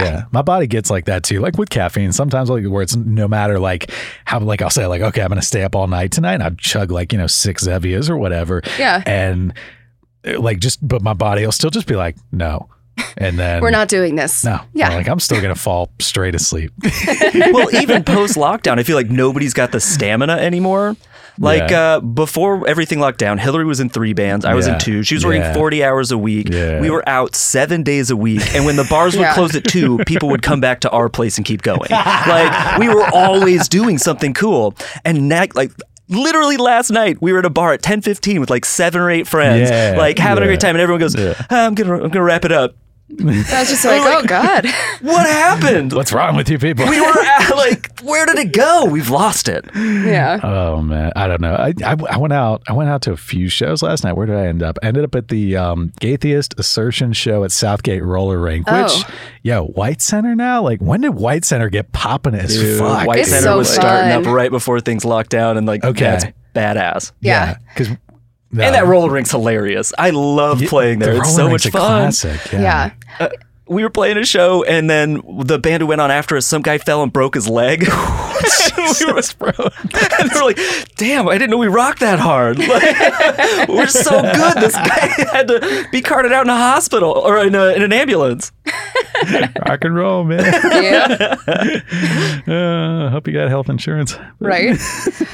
Yeah. 0.02 0.26
My 0.32 0.42
body 0.42 0.68
gets 0.68 0.90
like 0.90 1.06
that 1.06 1.24
too. 1.24 1.40
Like 1.40 1.58
with 1.58 1.70
caffeine, 1.70 2.12
sometimes 2.12 2.50
like 2.50 2.66
where 2.66 2.82
it's 2.82 2.96
no 2.96 3.28
matter 3.28 3.60
like 3.60 3.92
how 4.26 4.40
like 4.40 4.62
I'll 4.62 4.70
say 4.70 4.86
like, 4.88 5.02
okay, 5.02 5.22
I'm 5.22 5.30
gonna 5.30 5.42
stay 5.42 5.64
up 5.64 5.76
all 5.76 5.88
night 5.88 6.12
tonight 6.12 6.34
and 6.36 6.44
I'll 6.44 6.56
chug 6.56 6.92
like, 6.92 7.12
you 7.12 7.18
know, 7.18 7.28
six 7.28 7.66
Zevias 7.66 8.10
or 8.10 8.18
whatever. 8.18 8.62
Yeah. 8.80 9.04
And 9.06 9.54
uh, 10.28 10.40
like 10.40 10.60
just 10.60 10.86
but 10.86 11.02
my 11.02 11.14
body 11.14 11.46
will 11.46 11.52
still 11.52 11.70
just 11.70 11.88
be 11.88 11.96
like, 11.96 12.16
no. 12.32 12.70
And 13.18 13.40
then 13.40 13.62
We're 13.62 13.72
not 13.72 13.88
doing 13.88 14.16
this. 14.16 14.44
no. 14.44 14.60
Yeah. 14.74 14.90
Like 14.90 15.08
I'm 15.08 15.20
still 15.20 15.42
gonna 15.42 15.56
fall 15.56 15.92
straight 16.00 16.36
asleep. 16.36 16.72
well, 17.36 17.74
even 17.76 18.04
post 18.04 18.36
lockdown, 18.36 18.80
I 18.80 18.84
feel 18.84 18.96
like 18.96 19.10
nobody's 19.10 19.54
got 19.54 19.72
the 19.72 19.80
stamina 19.80 20.34
anymore. 20.34 20.96
Like 21.40 21.72
Yeah. 21.72 21.80
uh, 21.96 22.00
before 22.00 22.68
everything 22.68 23.00
locked 23.00 23.18
down, 23.20 23.38
Hillary 23.40 23.66
was 23.66 23.80
in 23.80 23.90
three 23.90 24.14
bands. 24.14 24.46
I 24.46 24.54
was 24.54 24.68
in 24.68 24.78
two. 24.80 25.04
She 25.04 25.16
was 25.16 25.24
Yeah. 25.24 25.30
working 25.30 25.54
40 25.54 25.84
hours 25.84 26.12
a 26.12 26.18
week. 26.18 26.50
Yeah. 26.52 26.80
We 26.80 26.90
were 26.90 27.08
out 27.10 27.36
seven 27.36 27.82
days 27.84 28.12
a 28.12 28.16
week. 28.16 28.42
And 28.56 28.66
when 28.66 28.76
the 28.76 28.84
bars 28.84 29.16
would 29.16 29.24
Yeah. 29.24 29.34
close 29.34 29.56
at 29.56 29.64
two, 29.64 29.98
people 30.06 30.30
would 30.30 30.42
come 30.44 30.60
back 30.62 30.82
to 30.82 30.90
our 30.92 31.10
place 31.10 31.38
and 31.38 31.46
keep 31.46 31.62
going. 31.64 31.90
like 31.90 32.78
we 32.78 32.88
were 32.90 33.06
always 33.14 33.68
doing 33.68 33.98
something 33.98 34.34
cool. 34.34 34.76
And 35.06 35.28
now, 35.30 35.46
like, 35.56 35.72
Literally 36.10 36.58
last 36.58 36.92
night, 36.92 37.22
we 37.22 37.32
were 37.32 37.40
at 37.40 37.46
a 37.46 37.50
bar 37.50 37.72
at 37.72 37.82
ten 37.82 38.02
fifteen 38.02 38.42
with 38.42 38.50
like 38.50 38.66
seven 38.66 39.00
or 39.02 39.10
eight 39.10 39.26
friends, 39.26 39.70
Yeah, 39.72 39.96
like 39.98 40.20
having 40.20 40.44
a 40.44 40.48
great 40.48 40.60
time, 40.60 40.76
and 40.76 40.82
everyone 40.82 41.00
goes, 41.00 41.16
Yeah. 41.16 41.34
"Ah, 41.50 41.66
"I'm 41.66 41.74
gonna, 41.76 41.94
I'm 41.94 42.10
gonna 42.10 42.24
wrap 42.26 42.44
it 42.44 42.52
up." 42.52 42.76
I 43.22 43.60
was 43.60 43.70
just 43.70 43.86
like, 43.86 44.02
oh 44.04 44.24
god. 44.26 44.66
What 45.02 45.26
happened? 45.28 45.92
What's 45.94 46.14
wrong 46.14 46.36
with 46.36 46.50
you 46.50 46.58
people? 46.58 46.88
we 46.88 47.00
were 47.02 47.08
at, 47.20 47.52
like, 47.56 48.00
where 48.02 48.26
did 48.26 48.38
it 48.40 48.54
go? 48.54 48.86
We've 48.86 49.10
lost 49.10 49.50
it. 49.50 49.66
yeah. 49.76 50.40
Oh 50.42 50.82
man, 50.82 51.12
I 51.16 51.28
don't 51.28 51.42
know. 51.42 51.54
I, 51.56 51.74
I 51.86 51.96
I 52.10 52.18
went 52.18 52.32
out. 52.34 52.64
I 52.68 52.74
went 52.74 52.90
out 52.90 53.02
to 53.04 53.12
a 53.12 53.18
few 53.18 53.50
shows 53.50 53.82
last 53.84 54.04
night. 54.04 54.14
Where 54.14 54.26
did 54.26 54.36
I 54.38 54.48
end 54.48 54.64
up? 54.64 54.78
I 54.82 54.88
ended 54.88 55.04
up 55.04 55.14
at 55.16 55.28
the 55.28 55.58
um, 55.58 55.90
Gaytheist 56.02 56.58
Assertion 56.58 57.12
show 57.14 57.44
at 57.44 57.52
Southgate 57.52 58.04
Roller 58.04 58.40
Rink. 58.40 58.66
Which, 58.68 58.76
Oh. 58.92 59.04
yo, 59.44 59.66
White 59.66 60.02
Center 60.02 60.36
now. 60.36 60.62
Like, 60.62 60.82
when 60.82 61.02
did 61.02 61.10
White 61.16 61.44
Center 61.46 61.70
get 61.70 61.92
popping 61.92 62.36
as 62.36 62.56
Dude, 62.56 62.80
fuck? 62.80 63.08
White 63.08 63.20
It's 63.20 63.30
Center 63.30 63.44
so 63.44 63.58
was 63.58 63.70
starting 63.70 64.12
up 64.12 64.26
right 64.26 64.52
before 64.52 64.80
things 64.80 65.04
locked 65.06 65.30
down, 65.30 65.58
and 65.58 65.68
like, 65.68 65.84
Okay. 65.84 66.04
that's 66.06 66.26
badass. 66.56 67.12
Yeah. 67.22 67.58
because 67.76 67.90
and 68.62 68.76
that 68.76 68.86
roller 68.86 69.12
rink's 69.12 69.32
hilarious. 69.32 69.94
I 69.98 70.12
love 70.12 70.62
playing 70.62 71.00
there. 71.00 71.18
It's 71.18 71.36
so 71.36 71.50
much 71.50 71.64
fun. 71.68 72.12
Classic. 72.12 72.52
Yeah. 72.52 72.62
Yeah. 72.62 72.92
Uh, 73.20 73.30
We 73.66 73.84
were 73.84 73.90
playing 73.90 74.18
a 74.18 74.26
show, 74.26 74.64
and 74.64 74.90
then 74.90 75.22
the 75.46 75.58
band 75.58 75.82
who 75.82 75.88
went 75.88 76.02
on 76.02 76.12
after 76.12 76.36
us, 76.36 76.46
some 76.46 76.62
guy 76.62 76.78
fell 76.78 77.02
and 77.02 77.14
broke 77.14 77.36
his 77.36 77.48
leg. 77.48 77.82
we 77.88 79.06
were, 79.06 79.22
and 79.22 80.30
they 80.30 80.40
were 80.40 80.46
like, 80.46 80.60
"Damn, 80.98 81.30
I 81.30 81.38
didn't 81.38 81.50
know 81.52 81.58
we 81.58 81.68
rocked 81.68 82.02
that 82.02 82.20
hard. 82.20 82.58
Like, 82.74 83.68
we're 83.68 83.88
so 83.88 84.22
good. 84.22 84.58
This 84.58 84.74
guy 84.74 85.26
had 85.32 85.48
to 85.48 85.88
be 85.92 86.02
carted 86.02 86.34
out 86.34 86.46
in 86.46 86.50
a 86.50 86.56
hospital 86.58 87.12
or 87.12 87.38
in, 87.40 87.56
a, 87.56 87.68
in 87.74 87.84
an 87.84 87.94
ambulance." 87.94 88.52
Rock 89.68 89.84
and 89.84 89.96
roll, 89.96 90.24
man. 90.24 90.44
Yeah. 90.84 91.36
uh, 92.48 93.10
hope 93.10 93.28
you 93.28 93.34
got 93.34 93.48
health 93.50 93.70
insurance. 93.70 94.18
right? 94.40 94.78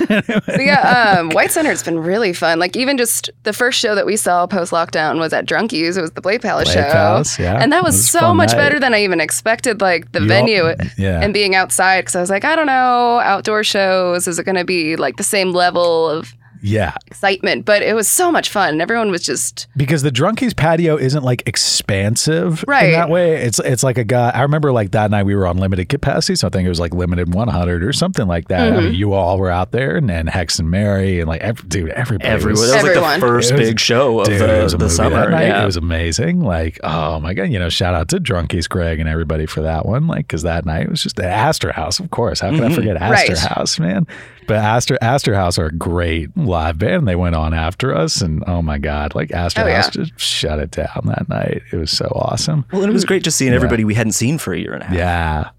but 0.08 0.60
yeah, 0.60 1.18
um, 1.20 1.30
White 1.30 1.52
Center's 1.52 1.82
been 1.82 1.98
really 1.98 2.34
fun. 2.34 2.60
Like 2.60 2.76
even 2.76 2.98
just 2.98 3.30
the 3.44 3.54
first 3.54 3.80
show 3.80 3.96
that 3.96 4.06
we 4.06 4.18
saw 4.18 4.46
post 4.48 4.72
lockdown 4.72 5.20
was 5.20 5.34
at 5.34 5.46
Drunkies. 5.46 5.98
It 5.98 6.02
was 6.02 6.12
the 6.12 6.22
Blade 6.22 6.42
Palace 6.42 6.74
Blade 6.74 6.84
show, 6.86 6.92
Palace, 6.92 7.40
yeah. 7.40 7.62
and 7.62 7.72
that 7.72 7.84
was, 7.84 7.96
It 7.96 7.98
was 8.00 8.16
a 8.16 8.20
so 8.30 8.34
much 8.36 8.52
night. 8.52 8.58
better 8.58 8.80
than 8.80 8.94
I 8.94 9.04
even 9.04 9.20
expected. 9.20 9.82
Like 9.82 10.12
the 10.12 10.22
venue 10.22 10.76
yeah. 10.98 11.22
and 11.22 11.34
being 11.34 11.56
outside 11.56 12.02
because 12.02 12.16
I 12.16 12.22
was 12.22 12.30
like, 12.30 12.46
I 12.46 12.56
don't 12.56 12.68
know, 12.68 13.20
outdoor 13.20 13.64
shows 13.64 14.28
is 14.28 14.40
it 14.40 14.44
going 14.44 14.56
to 14.56 14.66
be 14.66 14.96
like 14.96 15.18
the 15.18 15.24
same 15.24 15.52
level 15.52 16.10
of 16.10 16.34
Yeah, 16.62 16.94
excitement? 17.08 17.66
But 17.66 17.82
it 17.82 17.94
was 17.96 18.08
so 18.10 18.32
much 18.32 18.50
fun. 18.50 18.70
and 18.70 18.82
Everyone 18.82 19.12
was 19.12 19.24
just 19.24 19.68
because 19.78 20.02
the 20.02 20.12
drunkies 20.12 20.56
patio 20.56 20.98
isn't 20.98 21.24
like 21.24 21.44
expansive 21.48 22.64
right 22.68 22.86
in 22.86 22.92
Right. 22.92 22.96
that 22.98 23.10
way. 23.10 23.36
It's 23.38 23.60
it's 23.60 23.84
like 23.84 23.98
a 23.98 24.04
guy. 24.04 24.30
I 24.32 24.42
remember 24.42 24.72
like 24.72 24.92
that 24.92 25.10
night 25.12 25.24
we 25.24 25.36
were 25.36 25.48
on 25.48 25.58
limited 25.58 25.90
capacity, 25.90 26.36
so 26.36 26.48
I 26.48 26.50
think 26.50 26.66
it 26.66 26.70
was 26.70 26.80
like 26.80 26.94
limited 26.94 27.34
100 27.34 27.84
or 27.84 27.94
something 27.94 28.28
like 28.28 28.48
that. 28.50 28.74
Mm-hmm. 28.74 28.84
mean, 28.86 28.94
you 28.94 29.14
all 29.14 29.38
were 29.38 29.50
out 29.50 29.72
there, 29.72 29.96
and, 29.98 30.10
and 30.12 30.30
Hex 30.30 30.60
and 30.60 30.70
Mary, 30.70 31.20
and 31.20 31.28
like 31.28 31.42
every, 31.42 31.68
dude, 31.70 31.90
everybody. 31.92 32.30
Everyone. 32.30 32.60
Was, 32.62 32.72
That 32.72 32.76
was 32.78 32.84
like 32.84 32.90
Everyone. 32.98 33.20
the 33.20 33.26
first 33.26 33.52
was- 33.54 33.62
big 33.62 33.80
show 33.80 34.20
of 34.20 34.28
Dude, 34.28 34.42
the, 34.42 34.60
it 34.60 34.64
was 34.64 34.74
a 34.74 34.78
the 34.78 34.90
summer. 34.90 35.30
night. 35.30 35.48
Yeah. 35.48 35.64
It 35.64 35.66
was 35.66 35.78
amazing. 35.78 36.42
Like, 36.42 36.80
oh 36.84 37.20
my 37.20 37.34
god, 37.34 37.44
you 37.44 37.60
know, 37.60 37.70
shout 37.70 37.94
out 37.94 38.10
to 38.10 38.18
Drunkies 38.18 38.68
Greg 38.70 39.00
and 39.00 39.08
everybody 39.10 39.46
for 39.46 39.62
that 39.62 39.86
one. 39.86 40.08
Like, 40.08 40.28
because 40.28 40.44
that 40.44 40.66
night 40.66 40.90
was 40.90 41.02
just 41.04 41.20
at 41.20 41.26
Astor 41.26 41.72
House, 41.72 42.00
of 42.00 42.10
course. 42.12 42.40
How 42.40 42.52
could 42.52 42.64
I 42.64 42.74
forget 42.74 42.98
Astor 42.98 43.34
Right. 43.34 43.40
House, 43.40 43.80
man? 43.80 44.06
But 44.50 44.58
Astor 44.58 44.98
Astor 45.02 45.34
House 45.36 45.58
are 45.58 45.68
a 45.68 45.72
great 45.72 46.36
live 46.36 46.78
band. 46.80 47.08
They 47.08 47.16
went 47.16 47.36
on 47.36 47.54
after 47.54 47.96
us, 47.96 48.22
and 48.22 48.44
oh 48.48 48.62
my 48.62 48.78
god, 48.78 49.16
like 49.16 49.32
Astor 49.32 49.62
Oh, 49.62 49.72
House 49.72 49.96
yeah. 49.96 50.04
just 50.04 50.20
shut 50.20 50.60
it 50.60 50.72
down 50.72 51.04
that 51.06 51.30
night. 51.30 51.62
It 51.72 51.78
was 51.78 51.92
so 51.92 52.06
awesome. 52.16 52.66
Well, 52.72 52.82
and 52.82 52.90
it 52.90 52.94
was 52.94 53.06
great 53.06 53.24
just 53.24 53.38
seeing 53.38 53.54
everybody 53.54 53.86
we 53.86 53.94
hadn't 53.94 54.14
seen 54.14 54.38
for 54.38 54.54
a 54.54 54.60
year 54.60 54.74
and 54.74 54.84
a 54.84 54.88
half. 54.88 54.96
Yeah, 54.98 55.50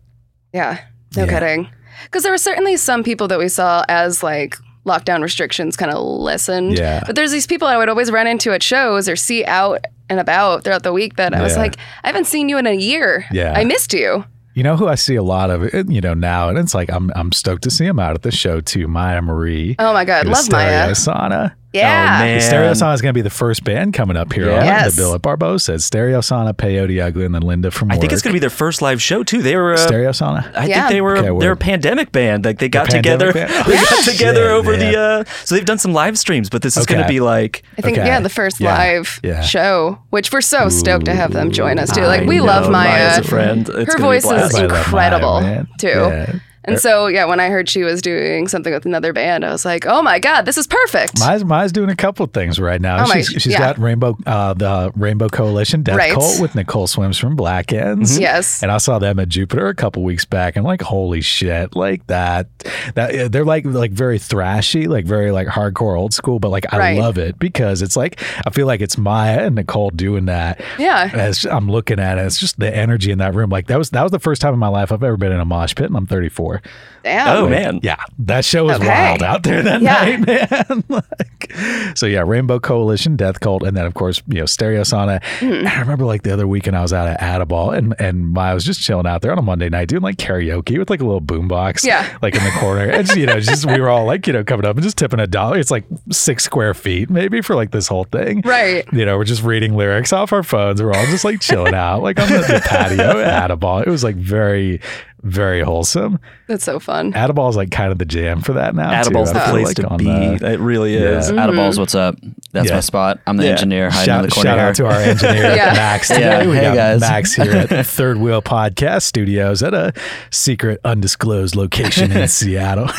Yeah, 0.53 0.79
no 1.17 1.25
Yeah. 1.25 1.31
kidding. 1.41 1.69
Because 2.05 2.23
there 2.25 2.33
were 2.33 2.39
certainly 2.39 2.77
some 2.77 3.03
people 3.03 3.29
that 3.29 3.39
we 3.39 3.49
saw 3.49 3.85
as 3.89 4.23
like 4.23 4.57
lockdown 4.87 5.23
restrictions 5.23 5.77
kind 5.77 5.93
of 5.93 6.03
lessened. 6.03 6.79
Yeah. 6.79 7.03
But 7.07 7.15
there's 7.15 7.31
these 7.31 7.47
people 7.47 7.69
I 7.69 7.77
would 7.77 7.89
always 7.89 8.11
run 8.11 8.27
into 8.27 8.53
at 8.53 8.63
shows 8.63 9.09
or 9.09 9.15
see 9.17 9.45
out 9.45 9.85
and 10.09 10.19
about 10.19 10.65
throughout 10.65 10.83
the 10.83 10.93
week 10.93 11.17
that 11.17 11.35
I 11.35 11.43
was 11.43 11.57
like, 11.57 11.77
I 12.03 12.09
haven't 12.09 12.27
seen 12.27 12.49
you 12.49 12.59
in 12.59 12.67
a 12.67 12.73
year. 12.73 13.27
Yeah. 13.31 13.53
I 13.57 13.65
missed 13.65 13.93
you. 13.93 14.25
You 14.61 14.65
know 14.65 14.77
who 14.77 14.89
I 14.89 14.95
see 14.95 15.15
a 15.15 15.23
lot 15.23 15.49
of, 15.49 15.75
eh, 15.75 15.85
you 15.89 16.03
know, 16.03 16.13
now, 16.13 16.51
and 16.51 16.59
it's 16.59 16.75
like 16.75 16.91
I'm 16.91 17.11
I'm 17.17 17.33
stoked 17.33 17.63
to 17.63 17.71
see 17.71 17.87
him 17.87 17.99
out 17.99 18.15
at 18.15 18.21
the 18.21 18.31
show 18.31 18.61
too. 18.61 18.89
Maya 18.89 19.23
Marie. 19.23 19.75
Oh 19.79 19.95
my 19.95 20.05
God, 20.05 20.27
love 20.27 20.53
Maya. 20.53 20.91
Sauna. 20.91 21.55
Yeah. 21.73 22.17
Oh, 22.19 22.25
man. 22.25 22.41
Stereo 22.41 22.73
Sauna 22.73 22.95
is 22.95 23.01
going 23.01 23.11
to 23.11 23.17
be 23.19 23.23
the 23.23 23.31
first 23.31 23.63
band 23.63 23.95
coming 23.95 24.17
up 24.17 24.33
here 24.33 24.47
Yeah. 24.51 24.59
on 24.61 24.65
Yes. 24.67 24.95
the 24.97 25.01
bill 25.03 25.15
at 25.15 25.23
Barboza. 25.23 25.75
It's 25.75 25.85
Stereo 25.85 26.19
Sauna, 26.21 26.53
Peyote 26.53 27.01
Ugly, 27.01 27.25
and 27.25 27.35
then 27.35 27.43
Linda 27.43 27.71
from 27.71 27.93
I 27.93 27.97
think 27.97 28.13
it's 28.13 28.23
going 28.23 28.33
to 28.33 28.35
be 28.35 28.41
their 28.41 28.51
first 28.51 28.83
live 28.83 29.01
show 29.01 29.23
too. 29.23 29.41
They 29.41 29.55
were. 29.55 29.75
Uh, 29.75 29.77
Stereo 29.77 30.11
Sauna. 30.11 30.51
I 30.57 30.67
Yeah. 30.67 30.81
think 30.81 30.89
they 30.91 31.01
were. 31.01 31.17
Okay, 31.19 31.39
they're 31.39 31.53
a 31.53 31.57
pandemic 31.57 32.11
band. 32.11 32.45
Like 32.45 32.59
they 32.59 32.69
got 32.69 32.89
pandemic 32.89 33.35
together. 33.35 33.47
band? 33.55 33.67
They 33.67 33.77
got 33.77 34.05
together 34.05 34.43
Shit, 34.43 34.51
over 34.51 34.71
man. 34.77 34.81
the. 34.93 34.99
Uh, 34.99 35.25
so 35.45 35.55
they've 35.55 35.65
done 35.65 35.79
some 35.79 35.93
live 35.93 36.19
streams, 36.19 36.51
but 36.51 36.63
this 36.63 36.77
is 36.77 36.87
going 36.87 37.03
to 37.03 37.09
be 37.09 37.21
like. 37.21 37.63
I 37.79 37.83
think 37.83 37.99
Okay. 37.99 38.07
yeah, 38.07 38.19
the 38.21 38.29
first 38.29 38.59
Yeah. 38.61 38.75
live 38.77 39.21
Yeah. 39.23 39.41
show, 39.43 39.99
which 40.11 40.33
we're 40.33 40.41
so 40.41 40.69
stoked 40.71 41.05
to 41.05 41.15
have 41.15 41.33
them 41.33 41.53
join 41.53 41.79
us 41.79 41.93
too. 41.95 42.03
Like 42.03 42.23
I 42.23 42.27
we 42.27 42.41
love 42.41 42.65
know, 42.65 42.71
Maya. 42.73 42.89
Maya's 42.91 43.19
a 43.19 43.23
friend. 43.29 43.69
It's 43.69 43.93
Her 43.95 44.01
voice 44.01 44.25
is 44.25 44.31
I 44.31 44.37
love 44.41 44.53
Maya, 44.53 44.65
incredible 44.65 45.41
man. 45.41 45.69
too. 45.79 46.41
And 46.71 46.81
so 46.81 47.07
yeah, 47.07 47.25
when 47.25 47.41
I 47.41 47.49
heard 47.49 47.69
she 47.69 47.83
was 47.83 48.01
doing 48.03 48.49
something 48.49 48.73
with 48.73 48.87
another 48.87 49.13
band, 49.13 49.45
I 49.45 49.51
was 49.51 49.65
like, 49.65 49.87
oh 49.87 50.03
my 50.03 50.19
god, 50.19 50.43
this 50.43 50.57
is 50.59 50.67
perfect. 50.67 51.19
Maya's, 51.19 51.45
Maya's 51.45 51.73
doing 51.73 51.91
a 51.91 51.97
couple 51.97 52.25
of 52.25 52.33
things 52.33 52.59
right 52.61 52.81
now. 52.81 53.05
Oh 53.05 53.09
my- 53.09 53.21
she's 53.23 53.29
she's 53.43 53.47
yeah. 53.53 53.59
got 53.59 53.79
Rainbow, 53.79 54.17
uh, 54.27 54.55
the 54.55 54.93
Rainbow 54.97 55.29
Coalition 55.29 55.83
Death 55.83 55.97
Right. 55.97 56.13
Cult 56.13 56.41
with 56.41 56.55
Nicole 56.55 56.87
Swims 56.87 57.19
from 57.19 57.37
Black 57.37 57.73
Ends. 57.73 58.19
Yes. 58.19 58.63
and 58.63 58.71
I 58.73 58.79
saw 58.79 58.99
them 58.99 59.19
at 59.19 59.29
Jupiter 59.29 59.69
a 59.69 59.75
couple 59.75 60.03
weeks 60.03 60.25
back. 60.25 60.57
and 60.57 60.65
like, 60.65 60.83
holy 60.83 61.21
shit, 61.21 61.75
like 61.77 62.07
that. 62.07 62.49
That 62.95 63.33
they're 63.33 63.45
like 63.45 63.65
like 63.65 63.93
very 63.93 64.19
thrashy, 64.19 64.87
like 64.89 65.05
very 65.05 65.31
like 65.31 65.49
hardcore 65.49 65.99
old 65.99 66.13
school, 66.15 66.39
but 66.39 66.51
like 66.51 66.73
I 66.73 66.79
Right. 66.79 66.99
love 66.99 67.19
it 67.19 67.39
because 67.39 67.83
it's 67.83 67.97
like 67.97 68.21
I 68.47 68.51
feel 68.51 68.67
like 68.67 68.81
it's 68.81 68.97
Maya 68.99 69.47
and 69.47 69.55
Nicole 69.55 69.91
doing 69.91 70.27
that. 70.27 70.61
Yeah. 70.79 71.11
As 71.13 71.45
I'm 71.45 71.71
looking 71.71 71.99
at 72.01 72.19
it, 72.19 72.23
it's 72.27 72.39
just 72.39 72.59
the 72.59 72.75
energy 72.75 73.11
in 73.11 73.19
that 73.19 73.35
room. 73.35 73.51
Like 73.51 73.67
that 73.69 73.77
was 73.79 73.91
that 73.91 74.03
was 74.03 74.13
the 74.13 74.19
first 74.19 74.41
time 74.43 74.53
in 74.53 74.59
my 74.59 74.69
life 74.69 74.93
I've 74.93 75.03
ever 75.03 75.17
been 75.17 75.33
in 75.33 75.41
a 75.41 75.45
mosh 75.45 75.75
pit, 75.75 75.87
and 75.87 75.97
I'm 75.97 76.07
34. 76.07 76.60
Damn. 77.03 77.29
Oh 77.45 77.49
man. 77.49 77.81
Yeah, 77.83 77.97
that 78.19 78.45
show 78.45 78.65
was 78.67 78.77
Okay. 78.77 78.87
wild 78.87 79.23
out 79.23 79.43
there 79.43 79.63
that 79.63 79.81
Yeah. 79.81 80.17
night, 80.17 80.27
man. 80.71 80.85
like, 80.91 81.53
so 81.97 82.05
yeah, 82.05 82.23
Rainbow 82.27 82.61
Coalition, 82.61 83.17
Death 83.17 83.41
Cult, 83.41 83.63
and 83.63 83.75
then 83.75 83.87
of 83.87 83.95
course 83.95 84.23
you 84.29 84.41
know 84.41 84.45
Stereo 84.47 84.83
Sauna. 84.83 85.23
Mm-hmm. 85.39 85.67
I 85.67 85.81
remember 85.81 86.05
like 86.05 86.23
the 86.25 86.33
other 86.33 86.47
weekend 86.47 86.77
I 86.77 86.83
was 86.83 86.93
out 86.93 87.09
at 87.09 87.19
Add-a-Ball, 87.23 87.71
and 87.71 87.95
and 87.99 88.29
Maya 88.29 88.53
was 88.53 88.65
just 88.65 88.83
chilling 88.83 89.07
out 89.07 89.23
there 89.23 89.33
on 89.33 89.39
a 89.39 89.43
Monday 89.43 89.71
night 89.71 89.89
doing 89.89 90.03
like 90.03 90.17
karaoke 90.17 90.79
with 90.79 90.91
like 90.91 91.01
a 91.01 91.05
little 91.05 91.23
boombox, 91.23 91.85
Yeah. 91.85 92.19
like 92.21 92.35
in 92.37 92.45
the 92.45 92.51
corner, 92.51 92.85
and 92.91 93.09
you 93.17 93.25
know 93.25 93.41
just 93.41 93.65
we 93.65 93.81
were 93.81 93.89
all 93.89 94.05
like 94.05 94.27
you 94.27 94.35
know 94.35 94.45
coming 94.45 94.67
up 94.67 94.77
and 94.77 94.83
just 94.83 94.99
tipping 94.99 95.21
a 95.21 95.27
dollar. 95.27 95.57
It's 95.59 95.71
like 95.71 95.85
six 96.13 96.45
square 96.45 96.75
feet 96.75 97.09
maybe 97.09 97.41
for 97.41 97.55
like 97.55 97.71
this 97.71 97.89
whole 97.89 98.05
thing, 98.05 98.43
Right. 98.45 98.85
You 98.93 99.07
know, 99.07 99.17
we're 99.17 99.25
just 99.25 99.43
reading 99.43 99.75
lyrics 99.75 100.13
off 100.13 100.35
our 100.35 100.43
phones. 100.43 100.83
We're 100.83 100.93
all 100.93 101.07
just 101.07 101.25
like 101.25 101.41
chilling 101.41 101.75
out, 101.75 102.03
like 102.03 102.21
on 102.21 102.29
the, 102.29 102.39
the 102.41 102.61
patio 102.63 103.21
at 103.21 103.27
Add-a-Ball. 103.45 103.81
It 103.83 103.89
was 103.89 104.05
like 104.05 104.17
very. 104.17 104.81
Very 105.23 105.61
wholesome. 105.63 106.19
That's 106.47 106.65
so 106.65 106.81
fun. 106.81 107.13
Add-a-Ball 107.15 107.51
is 107.51 107.57
like 107.57 107.71
kind 107.71 107.93
of 107.93 107.99
the 107.99 108.07
jam 108.07 108.41
for 108.41 108.55
that 108.55 108.75
now. 108.75 108.89
too. 108.89 108.95
Add-a-Ball's 108.97 109.31
I 109.31 109.33
the 109.35 109.51
place 109.53 109.67
like 109.67 109.77
to 109.77 109.97
be. 109.97 110.05
the- 110.39 110.53
it 110.55 110.61
really 110.61 110.95
is. 110.95 111.27
Yeah. 111.27 111.31
Mm-hmm. 111.33 111.39
Add-a-Ball's, 111.39 111.79
what's 111.79 111.95
up? 111.95 112.17
That's 112.53 112.69
Yeah. 112.69 112.77
my 112.77 112.81
spot. 112.81 113.21
I'm 113.27 113.37
the 113.37 113.45
Yeah. 113.45 113.51
engineer 113.51 113.91
hiding 113.91 114.01
in 114.01 114.07
Shout, 114.07 114.23
the 114.25 114.31
corner 114.31 114.49
shout 114.51 114.59
here. 114.59 114.67
out 114.69 114.75
to 114.77 114.87
our 114.87 115.01
engineer 115.03 115.43
Yeah. 115.57 115.73
Max 115.75 116.09
today. 116.09 116.21
Yeah. 116.23 116.47
We 116.49 116.57
Hey, 116.57 116.63
got 116.63 116.75
guys. 116.75 117.01
Max 117.01 117.35
here 117.35 117.53
at 117.53 117.69
Third 117.87 118.17
Wheel 118.19 118.41
Podcast 118.43 119.03
Studios 119.03 119.63
at 119.63 119.75
a 119.75 119.93
secret 120.31 120.81
undisclosed 120.85 121.55
location 121.55 122.11
in 122.13 122.27
Seattle. 122.29 122.87
no, 122.87 122.93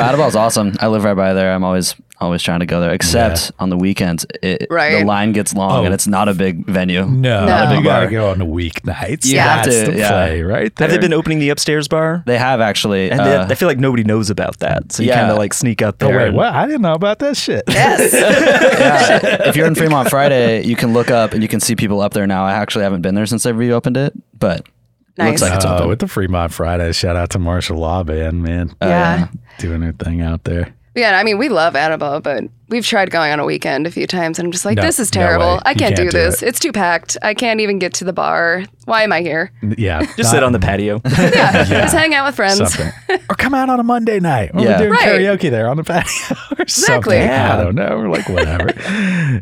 Add-a-Ball's 0.00 0.36
awesome. 0.36 0.74
I 0.80 0.88
live 0.88 1.04
right 1.04 1.14
by 1.16 1.32
there. 1.32 1.52
I'm 1.52 1.64
always 1.64 1.94
always 2.22 2.42
trying 2.42 2.60
to 2.60 2.66
go 2.66 2.80
there. 2.80 2.92
Except 2.92 3.50
on 3.58 3.68
the 3.68 3.76
weekends, 3.76 4.24
it, 4.42 4.66
Right. 4.70 5.00
the 5.00 5.04
line 5.04 5.32
gets 5.32 5.54
long 5.54 5.80
Oh. 5.80 5.84
and 5.84 5.92
it's 5.92 6.06
not 6.06 6.28
a 6.28 6.34
big 6.34 6.64
venue. 6.66 7.04
No, 7.04 7.46
No. 7.46 7.62
you 7.70 7.76
Big 7.76 7.84
gotta 7.84 8.06
bar. 8.06 8.10
go 8.10 8.30
on 8.30 8.38
the 8.38 8.46
weeknights. 8.46 9.26
You 9.26 9.38
have 9.40 9.64
That's 9.64 9.84
to, 9.84 9.90
the 9.92 9.98
yeah. 9.98 10.08
play 10.10 10.42
right 10.42 10.74
there. 10.76 10.88
Have 10.88 10.94
they 10.94 11.00
been 11.04 11.12
opening 11.12 11.38
the 11.40 11.50
upstairs 11.50 11.88
bar? 11.88 12.22
They 12.26 12.38
have 12.38 12.60
actually. 12.60 13.10
And 13.10 13.20
uh, 13.20 13.24
they, 13.46 13.52
I 13.52 13.54
feel 13.56 13.68
like 13.68 13.78
nobody 13.78 14.04
knows 14.04 14.30
about 14.30 14.58
that, 14.60 14.92
so 14.92 15.02
you 15.02 15.08
Yeah. 15.10 15.18
kind 15.20 15.30
of 15.30 15.38
like 15.38 15.52
sneak 15.54 15.82
up 15.82 15.96
Oh 16.02 16.06
there. 16.06 16.16
wait, 16.18 16.28
and- 16.28 16.36
what? 16.36 16.52
I 16.54 16.66
didn't 16.66 16.82
know 16.82 16.94
about 16.94 17.18
that 17.18 17.36
shit. 17.36 17.64
Yes. 17.68 18.12
yeah. 18.14 19.48
if 19.48 19.56
you're 19.56 19.66
in 19.66 19.74
Fremont 19.74 20.08
Friday, 20.08 20.64
you 20.64 20.76
can 20.76 20.92
look 20.92 21.10
up 21.10 21.32
and 21.32 21.42
you 21.42 21.48
can 21.48 21.60
see 21.60 21.74
people 21.76 22.00
up 22.00 22.12
there 22.14 22.26
now. 22.26 22.44
I 22.44 22.52
actually 22.52 22.84
haven't 22.84 23.02
been 23.02 23.14
there 23.14 23.26
since 23.26 23.42
they 23.42 23.52
reopened 23.52 23.96
it, 23.96 24.12
but 24.38 24.66
Nice. 25.18 25.28
looks 25.28 25.42
like 25.42 25.54
it's 25.54 25.64
Oh, 25.64 25.74
open. 25.76 25.88
with 25.88 25.98
the 25.98 26.08
Fremont 26.08 26.52
Friday, 26.52 26.90
shout 26.92 27.16
out 27.16 27.30
to 27.30 27.38
Marshall 27.38 27.78
Law 27.78 28.02
Band, 28.02 28.42
man. 28.42 28.74
yeah. 28.80 29.28
Doing 29.58 29.80
their 29.80 29.92
thing 29.92 30.22
out 30.22 30.44
there. 30.44 30.68
Yeah, 30.94 31.18
I 31.18 31.24
mean, 31.24 31.38
we 31.38 31.48
love 31.48 31.74
Annabelle, 31.74 32.20
but 32.20 32.44
we've 32.72 32.84
tried 32.86 33.10
going 33.10 33.30
on 33.32 33.38
a 33.38 33.44
weekend 33.44 33.86
a 33.86 33.90
few 33.90 34.06
times, 34.08 34.38
and 34.38 34.46
I'm 34.46 34.52
just 34.52 34.64
like, 34.64 34.76
No, 34.76 34.82
this 34.82 34.98
is 34.98 35.14
no 35.14 35.20
terrible. 35.20 35.54
way. 35.56 35.60
I 35.64 35.70
You 35.70 35.76
can't, 35.76 35.94
can't 35.94 35.96
do 35.96 36.04
do 36.04 36.10
this. 36.10 36.42
it. 36.42 36.48
It's 36.48 36.58
too 36.58 36.72
packed. 36.72 37.16
I 37.22 37.34
can't 37.34 37.60
even 37.60 37.78
get 37.78 37.94
to 37.94 38.04
the 38.04 38.12
bar. 38.12 38.64
Why 38.86 39.02
am 39.04 39.12
I 39.12 39.20
here? 39.20 39.52
Yeah. 39.78 40.02
Just 40.16 40.30
sit 40.32 40.42
on 40.42 40.52
the 40.52 40.58
patio. 40.58 41.00
Yeah, 41.12 41.64
just 41.64 41.94
hang 41.94 42.14
out 42.14 42.26
with 42.26 42.34
friends. 42.34 42.56
something. 42.58 42.92
or 43.30 43.36
come 43.36 43.54
out 43.54 43.70
on 43.70 43.78
a 43.78 43.82
Monday 43.84 44.18
night. 44.18 44.50
Or 44.54 44.60
Yeah. 44.60 44.72
We're 44.72 44.78
doing 44.78 44.90
Right. 44.90 45.20
karaoke 45.20 45.50
there 45.50 45.68
on 45.68 45.76
the 45.76 45.84
patio 45.84 46.36
or 46.58 46.62
Exactly. 46.62 47.16
something. 47.16 47.22
Yeah. 47.22 47.56
I 47.56 47.62
don't 47.62 47.74
know. 47.76 47.96
We're 47.98 48.08
like, 48.08 48.28
whatever. 48.28 48.70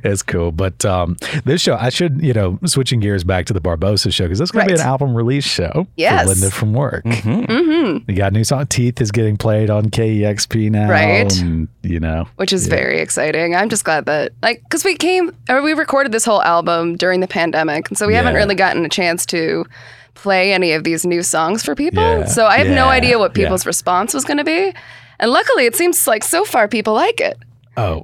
it's 0.04 0.22
cool. 0.22 0.52
But 0.52 0.84
um, 0.84 1.16
this 1.44 1.62
show, 1.62 1.76
I 1.76 1.88
should, 1.88 2.20
you 2.22 2.32
know, 2.34 2.58
switching 2.66 3.00
gears 3.00 3.24
back 3.24 3.46
to 3.46 3.52
the 3.52 3.60
Barboza 3.60 4.10
show 4.10 4.24
because 4.24 4.38
this 4.40 4.48
is 4.48 4.50
going 4.50 4.66
to 4.66 4.72
Right. 4.72 4.76
be 4.78 4.82
an 4.82 4.86
album 4.86 5.14
release 5.14 5.44
show 5.46 5.86
Yes. 5.96 6.22
for 6.22 6.28
Linda 6.28 6.50
from 6.50 6.72
work. 6.74 7.04
Mm-hmm. 7.04 8.10
You 8.10 8.16
got 8.16 8.32
a 8.32 8.34
new 8.34 8.44
song. 8.44 8.66
Teeth 8.66 9.00
is 9.00 9.10
getting 9.10 9.36
played 9.36 9.70
on 9.70 9.86
KEXP 9.86 10.70
now. 10.70 10.90
Right. 10.90 11.40
And, 11.40 11.68
you 11.82 11.98
know, 12.00 12.26
which 12.36 12.52
is 12.52 12.66
very 12.66 13.00
exciting. 13.20 13.54
I'm 13.54 13.68
just 13.68 13.84
glad 13.84 14.06
that, 14.06 14.32
like, 14.42 14.62
because 14.62 14.84
we 14.84 14.94
came 14.96 15.34
or 15.48 15.62
we 15.62 15.72
recorded 15.74 16.12
this 16.12 16.24
whole 16.24 16.42
album 16.42 16.96
during 16.96 17.20
the 17.20 17.28
pandemic, 17.28 17.88
and 17.88 17.98
so 17.98 18.06
we 18.06 18.14
haven't 18.14 18.34
really 18.34 18.54
gotten 18.54 18.84
a 18.84 18.88
chance 18.88 19.26
to 19.26 19.64
play 20.14 20.52
any 20.52 20.72
of 20.72 20.84
these 20.84 21.04
new 21.06 21.22
songs 21.22 21.62
for 21.64 21.74
people. 21.74 22.02
Yeah. 22.02 22.24
So 22.26 22.46
I 22.46 22.58
have 22.58 22.68
no 22.68 22.88
idea 22.88 23.18
what 23.18 23.36
Yeah. 23.36 23.44
people's 23.44 23.66
response 23.66 24.12
was 24.14 24.24
going 24.24 24.38
to 24.38 24.44
be. 24.44 24.72
And 25.18 25.30
luckily, 25.30 25.66
it 25.66 25.76
seems 25.76 26.06
like 26.06 26.24
so 26.24 26.44
far 26.44 26.66
people 26.68 26.94
like 26.94 27.20
it. 27.20 27.38
Oh, 27.76 28.02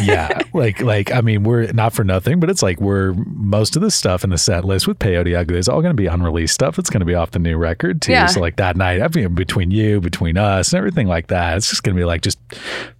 yeah. 0.00 0.40
like, 0.54 0.80
like, 0.80 1.12
I 1.12 1.20
mean, 1.20 1.42
we're 1.42 1.70
not 1.72 1.92
for 1.92 2.04
nothing, 2.04 2.40
but 2.40 2.48
it's 2.48 2.62
like 2.62 2.80
we're 2.80 3.12
most 3.26 3.74
of 3.74 3.82
the 3.82 3.90
stuff 3.90 4.22
in 4.24 4.30
the 4.30 4.38
set 4.38 4.64
list 4.64 4.86
with 4.86 4.98
Peyote 4.98 5.36
Ugly 5.36 5.58
is 5.58 5.68
all 5.68 5.82
going 5.82 5.94
to 5.94 6.00
be 6.00 6.06
unreleased 6.06 6.54
stuff. 6.54 6.78
It's 6.78 6.88
going 6.88 7.00
to 7.00 7.06
be 7.06 7.14
off 7.14 7.32
the 7.32 7.38
new 7.40 7.56
record 7.56 8.00
too. 8.00 8.12
Yeah. 8.12 8.26
So 8.26 8.40
like 8.40 8.56
that 8.56 8.76
night, 8.76 9.02
I 9.02 9.08
mean, 9.08 9.34
between 9.34 9.70
you, 9.70 10.00
between 10.00 10.38
us, 10.38 10.72
and 10.72 10.78
everything 10.78 11.08
like 11.08 11.26
that, 11.26 11.56
it's 11.56 11.68
just 11.68 11.82
going 11.82 11.96
to 11.96 12.00
be 12.00 12.04
like, 12.06 12.22
just 12.22 12.38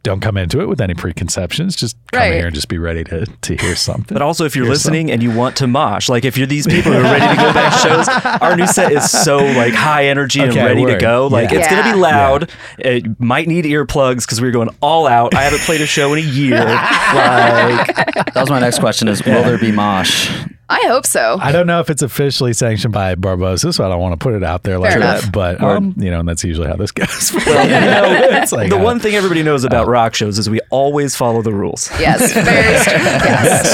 don't 0.09 0.21
come 0.21 0.39
into 0.39 0.63
it 0.63 0.69
with 0.71 0.81
any 0.81 0.95
preconceptions. 0.95 1.77
Just 1.77 1.95
come 2.13 2.21
Right. 2.23 2.33
here 2.33 2.47
and 2.47 2.55
just 2.55 2.69
be 2.69 2.79
ready 2.79 3.05
to 3.05 3.27
to 3.27 3.57
hear 3.57 3.77
something. 3.89 4.15
But 4.15 4.23
also, 4.23 4.47
if 4.47 4.57
you're 4.57 4.65
Here's 4.65 4.85
listening 4.87 5.11
and 5.11 5.23
you 5.23 5.31
want 5.31 5.57
to 5.57 5.67
mosh, 5.67 6.09
like 6.09 6.25
if 6.25 6.39
you're 6.39 6.47
these 6.47 6.67
people 6.67 6.93
who 6.93 6.99
are 6.99 7.03
ready 7.03 7.27
to 7.37 7.43
go 7.43 7.53
back 7.53 7.73
to 7.83 7.89
shows, 7.89 8.09
our 8.41 8.57
new 8.57 8.67
set 8.67 8.91
is 8.91 9.11
so 9.11 9.37
like 9.37 9.75
high 9.75 10.07
energy 10.07 10.41
and 10.41 10.51
Okay, 10.53 10.65
ready 10.65 10.87
to 10.87 10.97
go. 10.97 11.27
Like 11.27 11.51
Yeah. 11.51 11.59
it's 11.59 11.69
gonna 11.69 11.93
be 11.93 11.99
loud. 11.99 12.51
It 12.79 13.21
might 13.21 13.49
need 13.49 13.67
earplugs 13.67 14.23
because 14.25 14.41
we're 14.41 14.51
going 14.51 14.71
all 14.81 15.07
out. 15.07 15.35
I 15.35 15.43
haven't 15.43 15.61
played 15.61 15.83
a 15.83 15.87
show 15.87 16.13
in 16.15 16.21
a 16.21 16.23
year. 16.27 16.57
like 16.65 17.95
that 17.95 18.33
was 18.37 18.49
my 18.51 18.61
next 18.61 18.79
question: 18.79 19.09
Is 19.09 19.23
will 19.25 19.43
there 19.43 19.59
be 19.59 19.71
mosh? 19.73 20.31
I 20.71 20.81
hope 20.87 21.07
so. 21.07 21.39
I 21.41 21.51
don't 21.51 21.67
know 21.67 21.81
if 21.81 21.89
it's 21.89 22.03
officially 22.03 22.53
sanctioned 22.53 22.93
by 22.93 23.15
Barboza, 23.15 23.73
so 23.73 23.87
I 23.87 23.89
don't 23.89 24.01
want 24.01 24.13
to 24.13 24.23
put 24.23 24.35
it 24.35 24.43
out 24.45 24.65
there 24.65 24.79
like 24.79 24.91
Fair 24.93 25.01
that. 25.01 25.19
enough. 25.23 25.33
But 25.33 25.63
um, 25.63 25.95
you 25.97 26.11
know, 26.11 26.21
and 26.21 26.29
that's 26.29 26.45
usually 26.45 26.69
how 26.69 26.77
this 26.77 26.93
goes. 26.93 27.33
well, 27.47 27.65
you 27.65 27.71
know, 27.71 28.37
it's 28.43 28.53
like 28.53 28.69
the 28.69 28.79
uh, 28.79 28.83
one 28.85 29.01
thing 29.01 29.15
everybody 29.15 29.43
knows 29.43 29.65
about 29.65 29.89
rock 29.89 30.15
shows 30.15 30.39
is 30.39 30.51
we 30.51 30.61
always 30.71 31.17
follow 31.17 31.41
the 31.41 31.55
rules. 31.55 31.89
yes, 31.99 32.33
very 32.35 32.79
strict. 32.81 33.03
Yes, 33.05 33.25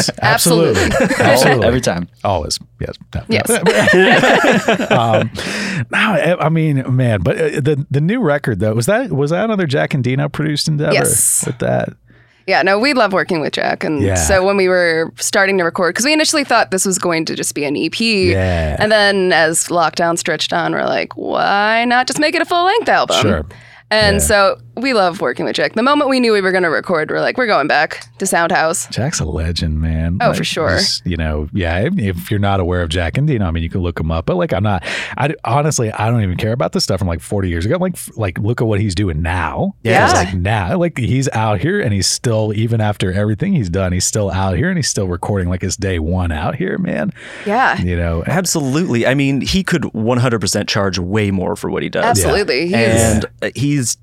Yes, 0.09 0.11
absolutely, 0.23 0.83
absolutely. 0.85 1.17
absolutely. 1.25 1.67
Every 1.67 1.81
time. 1.81 2.09
Always, 2.23 2.61
yes, 2.81 2.97
No, 3.15 3.21
no. 3.21 3.27
Yes. 3.29 3.51
um, 4.93 5.31
no, 5.91 5.99
I 5.99 6.47
I 6.47 6.49
mean, 6.49 6.95
man, 6.95 7.23
but 7.23 7.37
uh, 7.37 7.49
the 7.61 7.85
the 7.91 8.01
new 8.01 8.21
record 8.21 8.61
though 8.61 8.75
was 8.75 8.87
that 8.87 9.11
was 9.11 9.31
that 9.31 9.45
another 9.45 9.67
Jack 9.67 9.91
Endino 9.91 10.31
produced 10.31 10.69
endeavor? 10.69 10.93
Yes. 10.93 11.45
with 11.47 11.59
that. 11.59 11.89
Yeah, 12.47 12.63
no, 12.63 12.79
we 12.79 12.93
love 12.93 13.13
working 13.13 13.41
with 13.41 13.53
Jack. 13.55 13.85
And 13.85 14.03
Yeah. 14.03 14.15
so 14.17 14.45
when 14.45 14.57
we 14.57 14.69
were 14.69 15.13
starting 15.17 15.57
to 15.59 15.65
record, 15.65 15.95
because 15.95 16.05
we 16.05 16.13
initially 16.13 16.45
thought 16.45 16.71
this 16.71 16.85
was 16.85 16.99
going 16.99 17.25
to 17.27 17.35
just 17.35 17.55
be 17.55 17.65
an 17.65 17.77
EP. 17.77 17.99
Yeah. 18.01 18.77
And 18.79 18.93
then 18.93 19.33
as 19.33 19.69
lockdown 19.69 20.19
stretched 20.19 20.53
on, 20.53 20.73
we're 20.73 20.85
like, 20.85 21.17
why 21.17 21.85
not 21.87 22.07
just 22.07 22.19
make 22.19 22.35
it 22.35 22.43
a 22.43 22.45
full 22.45 22.65
length 22.65 22.89
album? 22.89 23.17
Sure. 23.21 23.47
And 23.91 24.17
Yeah. 24.17 24.19
so 24.23 24.59
we 24.77 24.93
love 24.93 25.21
working 25.21 25.45
with 25.45 25.57
Jack. 25.57 25.75
The 25.75 25.83
moment 25.83 26.11
we 26.11 26.21
knew 26.21 26.33
we 26.33 26.41
were 26.41 26.51
going 26.51 26.63
to 26.65 26.71
record, 26.71 27.11
we're 27.11 27.21
like, 27.21 27.37
we're 27.39 27.47
going 27.47 27.67
back 27.67 28.07
to 28.19 28.25
Soundhouse. 28.25 28.91
Jack's 28.91 29.21
a 29.21 29.25
legend, 29.25 29.81
man. 29.81 30.19
Oh, 30.21 30.33
for 30.35 30.45
sure. 30.45 30.71
just, 30.77 31.05
you 31.07 31.17
know, 31.17 31.49
yeah. 31.53 31.89
If 31.97 32.31
you're 32.31 32.41
not 32.41 32.61
aware 32.61 32.83
of 32.83 32.89
Jack 32.89 33.15
Endino, 33.15 33.43
I 33.47 33.51
mean, 33.51 33.63
you 33.63 33.71
can 33.71 33.81
look 33.83 33.99
him 33.99 34.11
up. 34.11 34.27
But 34.27 34.37
like, 34.37 34.53
I'm 34.53 34.63
not. 34.63 34.85
I 35.17 35.35
honestly, 35.45 35.91
I 35.93 36.11
don't 36.11 36.23
even 36.23 36.37
care 36.37 36.53
about 36.53 36.73
this 36.73 36.85
stuff 36.85 36.99
from 36.99 37.09
like 37.09 37.21
40 37.21 37.49
years 37.49 37.67
ago. 37.67 37.77
Like, 37.77 37.95
f- 37.95 38.11
like 38.17 38.39
look 38.39 38.61
at 38.61 38.67
what 38.67 38.81
he's 38.81 38.95
doing 38.95 39.23
now. 39.23 39.75
Yeah. 39.83 40.13
Like 40.13 40.35
now, 40.35 40.77
like 40.79 40.99
he's 40.99 41.29
out 41.31 41.61
here, 41.61 41.81
and 41.81 41.93
he's 41.93 42.07
still, 42.07 42.53
even 42.55 42.81
after 42.81 43.13
everything 43.13 43.53
he's 43.53 43.71
done, 43.71 43.93
he's 43.93 44.05
still 44.07 44.31
out 44.31 44.57
here, 44.57 44.69
and 44.69 44.79
he's 44.79 44.89
still 44.89 45.07
recording 45.09 45.49
like 45.49 45.63
his 45.63 45.77
day 45.77 45.99
one 45.99 46.33
out 46.33 46.55
here, 46.57 46.79
man. 46.79 47.13
Yeah. 47.47 47.81
You 47.81 47.97
know, 47.97 48.23
Absolutely. 48.27 49.07
I 49.07 49.15
mean, 49.15 49.41
he 49.41 49.63
could 49.63 49.83
100% 49.83 50.69
charge 50.69 50.99
way 50.99 51.31
more 51.31 51.57
for 51.57 51.71
what 51.71 51.83
he 51.83 51.89
does. 51.89 52.05
Absolutely. 52.05 52.67
He's, 52.67 52.75
And 52.75 53.27
uh, 53.43 53.51
he's 53.55 53.97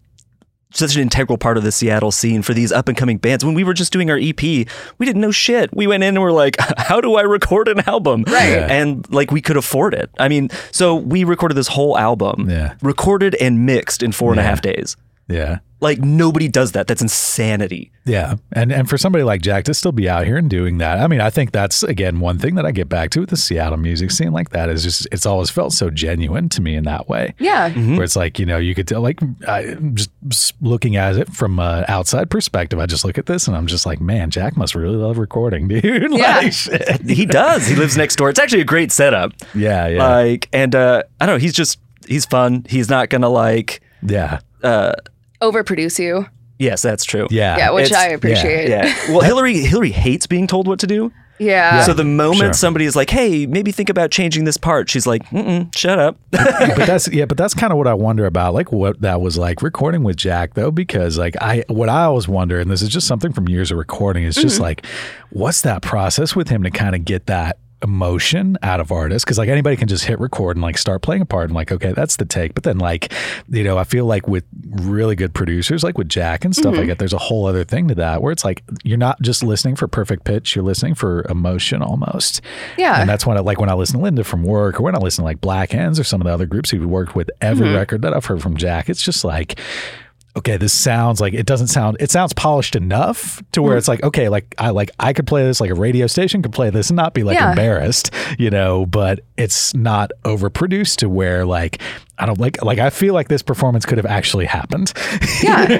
such 0.74 0.96
an 0.96 1.02
integral 1.02 1.38
part 1.38 1.58
of 1.58 1.64
the 1.64 1.72
Seattle 1.72 2.12
scene 2.12 2.42
for 2.42 2.54
these 2.54 2.72
up 2.72 2.88
and 2.88 2.98
coming 2.98 3.18
bands. 3.18 3.44
When 3.46 3.54
we 3.54 3.64
were 3.64 3.74
just 3.74 3.92
doing 3.94 4.10
our 4.10 4.18
EP, 4.18 4.42
we 4.42 4.66
didn't 5.06 5.22
know 5.22 5.32
shit. 5.32 5.70
We 5.76 5.88
went 5.88 6.04
in 6.04 6.16
and 6.16 6.22
we're 6.22 6.32
like, 6.32 6.56
how 6.78 7.02
do 7.02 7.16
I 7.16 7.22
record 7.22 7.68
an 7.68 7.82
album? 7.88 8.24
Right. 8.28 8.50
Yeah. 8.50 8.68
And 8.70 9.10
like 9.14 9.32
we 9.32 9.42
could 9.42 9.58
afford 9.58 9.94
it. 9.94 10.10
I 10.20 10.28
mean, 10.30 10.50
so 10.72 10.96
we 10.96 11.24
recorded 11.24 11.56
this 11.56 11.68
whole 11.68 11.98
album, 11.98 12.50
Yeah. 12.50 12.76
recorded 12.82 13.36
and 13.36 13.66
mixed 13.66 14.02
in 14.04 14.12
four 14.12 14.32
and 14.32 14.40
a 14.40 14.44
half 14.44 14.62
days. 14.62 14.96
Yeah. 15.32 15.60
Like 15.84 15.98
nobody 15.98 16.48
does 16.48 16.74
that. 16.74 16.86
That's 16.86 17.02
insanity. 17.02 17.92
Yeah. 18.06 18.36
And 18.52 18.72
and 18.72 18.88
for 18.88 19.00
somebody 19.00 19.24
like 19.24 19.42
Jack 19.42 19.64
to 19.64 19.74
still 19.74 19.92
be 19.92 20.08
out 20.08 20.28
here 20.28 20.38
and 20.38 20.48
doing 20.48 20.78
that, 20.78 21.00
I 21.00 21.08
mean, 21.08 21.22
I 21.22 21.32
think 21.32 21.52
that's 21.54 21.82
again 21.82 22.20
one 22.20 22.38
thing 22.38 22.54
that 22.54 22.68
I 22.68 22.72
get 22.72 22.88
back 22.88 23.10
to 23.12 23.22
with 23.22 23.32
the 23.32 23.36
Seattle 23.38 23.78
music 23.80 24.12
scene 24.12 24.32
like 24.32 24.50
that 24.52 24.70
is 24.70 24.84
just 24.84 25.08
it's 25.12 25.26
always 25.26 25.50
felt 25.50 25.74
so 25.74 25.90
genuine 25.90 26.50
to 26.50 26.62
me 26.62 26.76
in 26.76 26.84
that 26.84 27.10
way. 27.10 27.34
yeah. 27.40 27.70
Where 27.72 28.04
it's 28.04 28.16
like, 28.16 28.38
you 28.38 28.46
know, 28.46 28.58
you 28.60 28.76
could 28.76 28.88
tell 28.88 29.02
like 29.02 29.20
I 29.48 29.74
just 29.96 30.12
s- 30.30 30.54
looking 30.62 30.98
at 30.98 31.16
it 31.18 31.30
from 31.34 31.58
an 31.58 31.86
outside 31.88 32.30
perspective, 32.30 32.78
I 32.78 32.86
just 32.86 33.04
look 33.04 33.18
at 33.18 33.26
this 33.26 33.48
and 33.48 33.58
I'm 33.58 33.66
just 33.66 33.88
like, 33.88 34.00
man, 34.00 34.30
Jack 34.30 34.56
must 34.56 34.76
really 34.76 34.98
love 34.98 35.18
recording, 35.18 35.68
dude. 35.68 36.12
Yeah. 36.14 36.38
like 36.38 36.54
shit. 36.54 37.02
He 37.10 37.26
does. 37.26 37.66
he 37.66 37.76
lives 37.76 37.98
next 37.98 38.18
door. 38.18 38.30
It's 38.30 38.40
actually 38.40 38.62
a 38.62 38.66
great 38.66 38.92
setup. 38.92 39.32
Yeah, 39.56 39.88
yeah. 39.88 40.08
Like, 40.08 40.48
and 40.54 40.76
uh, 40.76 41.02
I 41.20 41.26
don't 41.26 41.38
know. 41.38 41.40
He's 41.40 41.54
just 41.54 41.80
he's 42.08 42.26
fun. 42.28 42.68
He's 42.70 42.88
not 42.88 43.10
gonna 43.10 43.30
like. 43.30 43.82
yeah. 44.06 44.42
Overproduce 45.42 46.00
you. 46.00 46.26
Yes, 46.60 46.84
that's 46.84 47.04
true. 47.04 47.28
Yeah. 47.32 47.58
Yeah, 47.58 47.72
which 47.72 47.88
it's- 47.88 48.00
I 48.00 48.10
appreciate. 48.10 48.70
Yeah. 48.70 48.94
Well, 49.10 49.22
Hillary 49.22 49.58
Hillary 49.58 49.92
hates 49.92 50.28
being 50.28 50.46
told 50.48 50.68
what 50.68 50.80
to 50.80 50.88
do. 50.88 51.12
Yeah. 51.40 51.82
So 51.82 51.94
the 51.94 52.04
moment 52.04 52.38
Sure. 52.38 52.54
somebody 52.54 52.86
is 52.86 52.96
like, 52.96 53.10
"Hey, 53.10 53.48
maybe 53.48 53.72
think 53.72 53.90
about 53.90 54.12
changing 54.12 54.44
this 54.44 54.58
part," 54.58 54.92
she's 54.92 55.08
like, 55.08 55.28
Mm-mm, 55.30 55.76
"Shut 55.76 55.98
up." 55.98 56.18
but 56.30 56.76
that's 56.86 57.08
yeah, 57.08 57.26
but 57.26 57.36
that's 57.36 57.56
kind 57.56 57.74
of 57.74 57.78
what 57.80 57.88
I 57.88 57.96
wonder 57.96 58.28
about, 58.28 58.54
like 58.54 58.72
what 58.72 59.02
that 59.02 59.22
was 59.22 59.40
like 59.40 59.64
recording 59.64 60.04
with 60.04 60.18
Jack 60.18 60.54
though, 60.54 60.70
because 60.70 61.18
like 61.18 61.36
I 61.42 61.64
what 61.68 61.90
I 61.90 62.04
always 62.04 62.28
wonder, 62.28 62.60
and 62.60 62.70
this 62.70 62.84
is 62.84 62.90
just 62.90 63.08
something 63.08 63.34
from 63.34 63.50
years 63.50 63.72
of 63.72 63.80
recording, 63.80 64.24
is 64.24 64.36
just 64.36 64.56
mm-hmm. 64.56 64.66
like, 64.66 64.86
what's 65.32 65.62
that 65.62 65.82
process 65.82 66.36
with 66.36 66.50
him 66.50 66.62
to 66.62 66.70
kind 66.70 66.94
of 66.96 67.06
get 67.06 67.26
that 67.26 67.58
emotion 67.84 68.58
out 68.62 68.80
of 68.80 68.92
artists 68.92 69.24
because 69.26 69.38
like 69.38 69.50
anybody 69.50 69.76
can 69.76 69.88
just 69.88 70.06
hit 70.06 70.20
record 70.20 70.56
and 70.56 70.62
like 70.64 70.78
start 70.78 71.02
playing 71.02 71.22
a 71.22 71.26
part 71.26 71.46
and 71.46 71.54
like 71.56 71.72
okay 71.72 71.92
that's 71.94 72.16
the 72.18 72.26
take 72.26 72.54
but 72.54 72.64
then 72.64 72.78
like 72.78 73.12
you 73.50 73.64
know 73.64 73.78
i 73.78 73.84
feel 73.84 74.06
like 74.06 74.28
with 74.28 74.44
really 74.70 75.16
good 75.16 75.34
producers 75.34 75.84
like 75.84 75.98
with 75.98 76.08
jack 76.08 76.46
and 76.46 76.56
stuff 76.56 76.76
like 76.76 76.88
that 76.88 77.00
there's 77.00 77.14
a 77.14 77.18
whole 77.18 77.46
other 77.48 77.64
thing 77.64 77.88
to 77.88 77.96
that 77.96 78.22
where 78.22 78.32
it's 78.32 78.46
like 78.46 78.64
you're 78.84 78.98
not 78.98 79.20
just 79.22 79.44
listening 79.44 79.76
for 79.76 79.88
perfect 79.88 80.24
pitch 80.24 80.56
you're 80.56 80.64
listening 80.66 80.94
for 80.94 81.26
emotion 81.30 81.82
almost 81.82 82.42
Yeah. 82.78 83.00
and 83.02 83.10
that's 83.10 83.26
when 83.26 83.38
I 83.38 83.40
like 83.42 83.60
when 83.60 83.70
I 83.70 83.74
listen 83.74 83.98
to 83.98 84.04
Linda 84.04 84.24
from 84.24 84.44
work 84.44 84.80
or 84.80 84.84
when 84.84 84.96
I 84.96 85.00
listen 85.00 85.24
to 85.24 85.26
like 85.26 85.42
Black 85.42 85.72
Hands 85.72 86.00
or 86.00 86.04
some 86.04 86.22
of 86.22 86.26
the 86.28 86.34
other 86.34 86.46
groups 86.46 86.70
who've 86.70 86.86
worked 86.86 87.16
with 87.16 87.30
every 87.42 87.68
Mm-hmm. 87.68 87.76
record 87.76 88.02
that 88.04 88.14
I've 88.14 88.26
heard 88.26 88.42
from 88.42 88.58
Jack. 88.58 88.90
It's 88.90 89.02
just 89.02 89.24
like, 89.24 89.60
okay, 90.36 90.58
this 90.58 90.72
sounds 90.74 91.20
like 91.20 91.34
it 91.34 91.46
doesn't 91.46 91.68
sound 91.68 91.98
it 92.00 92.10
sounds 92.12 92.34
polished 92.34 92.76
enough 92.76 93.42
to 93.52 93.60
Mm. 93.60 93.64
where 93.64 93.78
it's 93.78 93.88
like, 93.88 94.02
okay, 94.04 94.30
like 94.30 94.56
I 94.58 94.70
like 94.70 94.92
I 95.00 95.14
could 95.14 95.28
play 95.28 95.44
this 95.44 95.60
like 95.60 95.70
a 95.72 95.76
radio 95.76 96.08
station 96.08 96.42
could 96.42 96.54
play 96.54 96.70
this 96.70 96.90
and 96.90 96.98
not 96.98 97.14
be 97.14 97.24
like 97.24 97.36
Yeah. 97.38 97.50
embarrassed, 97.50 98.12
you 98.40 98.50
know, 98.50 98.86
but 98.86 99.20
it's 99.38 99.74
not 99.74 100.12
overproduced 100.24 100.98
to 100.98 101.10
where 101.10 101.46
like 101.46 101.82
I 102.18 102.26
don't 102.26 102.40
like 102.40 102.64
like 102.64 102.80
I 102.80 102.90
feel 102.92 103.14
like 103.14 103.28
this 103.28 103.42
performance 103.42 103.86
could 103.86 103.98
have 103.98 104.06
actually 104.06 104.46
happened. 104.46 104.94
Yeah. 105.44 105.80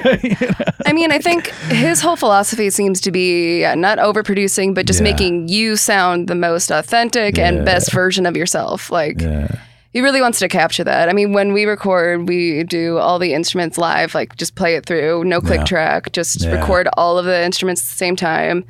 I 0.86 0.92
mean, 0.92 1.12
I 1.12 1.18
think 1.18 1.48
his 1.68 2.00
whole 2.00 2.16
philosophy 2.16 2.68
seems 2.70 3.00
to 3.02 3.12
be 3.12 3.60
yeah, 3.60 3.74
not 3.74 3.98
overproducing, 3.98 4.74
but 4.74 4.86
just 4.86 5.00
Yeah. 5.00 5.04
making 5.04 5.48
you 5.48 5.76
sound 5.76 6.26
the 6.28 6.34
most 6.34 6.70
authentic 6.70 7.38
and 7.38 7.64
best 7.64 7.92
version 7.92 8.26
of 8.26 8.36
yourself. 8.36 8.90
Like, 8.90 9.20
yeah. 9.20 9.48
He 9.92 10.00
really 10.00 10.20
wants 10.20 10.38
to 10.40 10.48
capture 10.48 10.84
that. 10.84 11.08
I 11.08 11.12
mean, 11.12 11.32
when 11.32 11.52
we 11.52 11.64
record, 11.64 12.28
we 12.28 12.64
do 12.64 12.98
all 12.98 13.18
the 13.18 13.34
instruments 13.34 13.76
live, 13.78 14.14
like 14.14 14.36
just 14.36 14.54
play 14.54 14.74
it 14.76 14.86
through, 14.86 15.24
no 15.24 15.40
click 15.40 15.60
Yeah. 15.60 15.64
track, 15.64 16.12
just 16.12 16.42
Yeah. 16.42 16.52
record 16.52 16.88
all 16.96 17.18
of 17.18 17.24
the 17.26 17.44
instruments 17.44 17.82
at 17.82 17.88
the 17.90 17.96
same 17.96 18.16
time. 18.16 18.64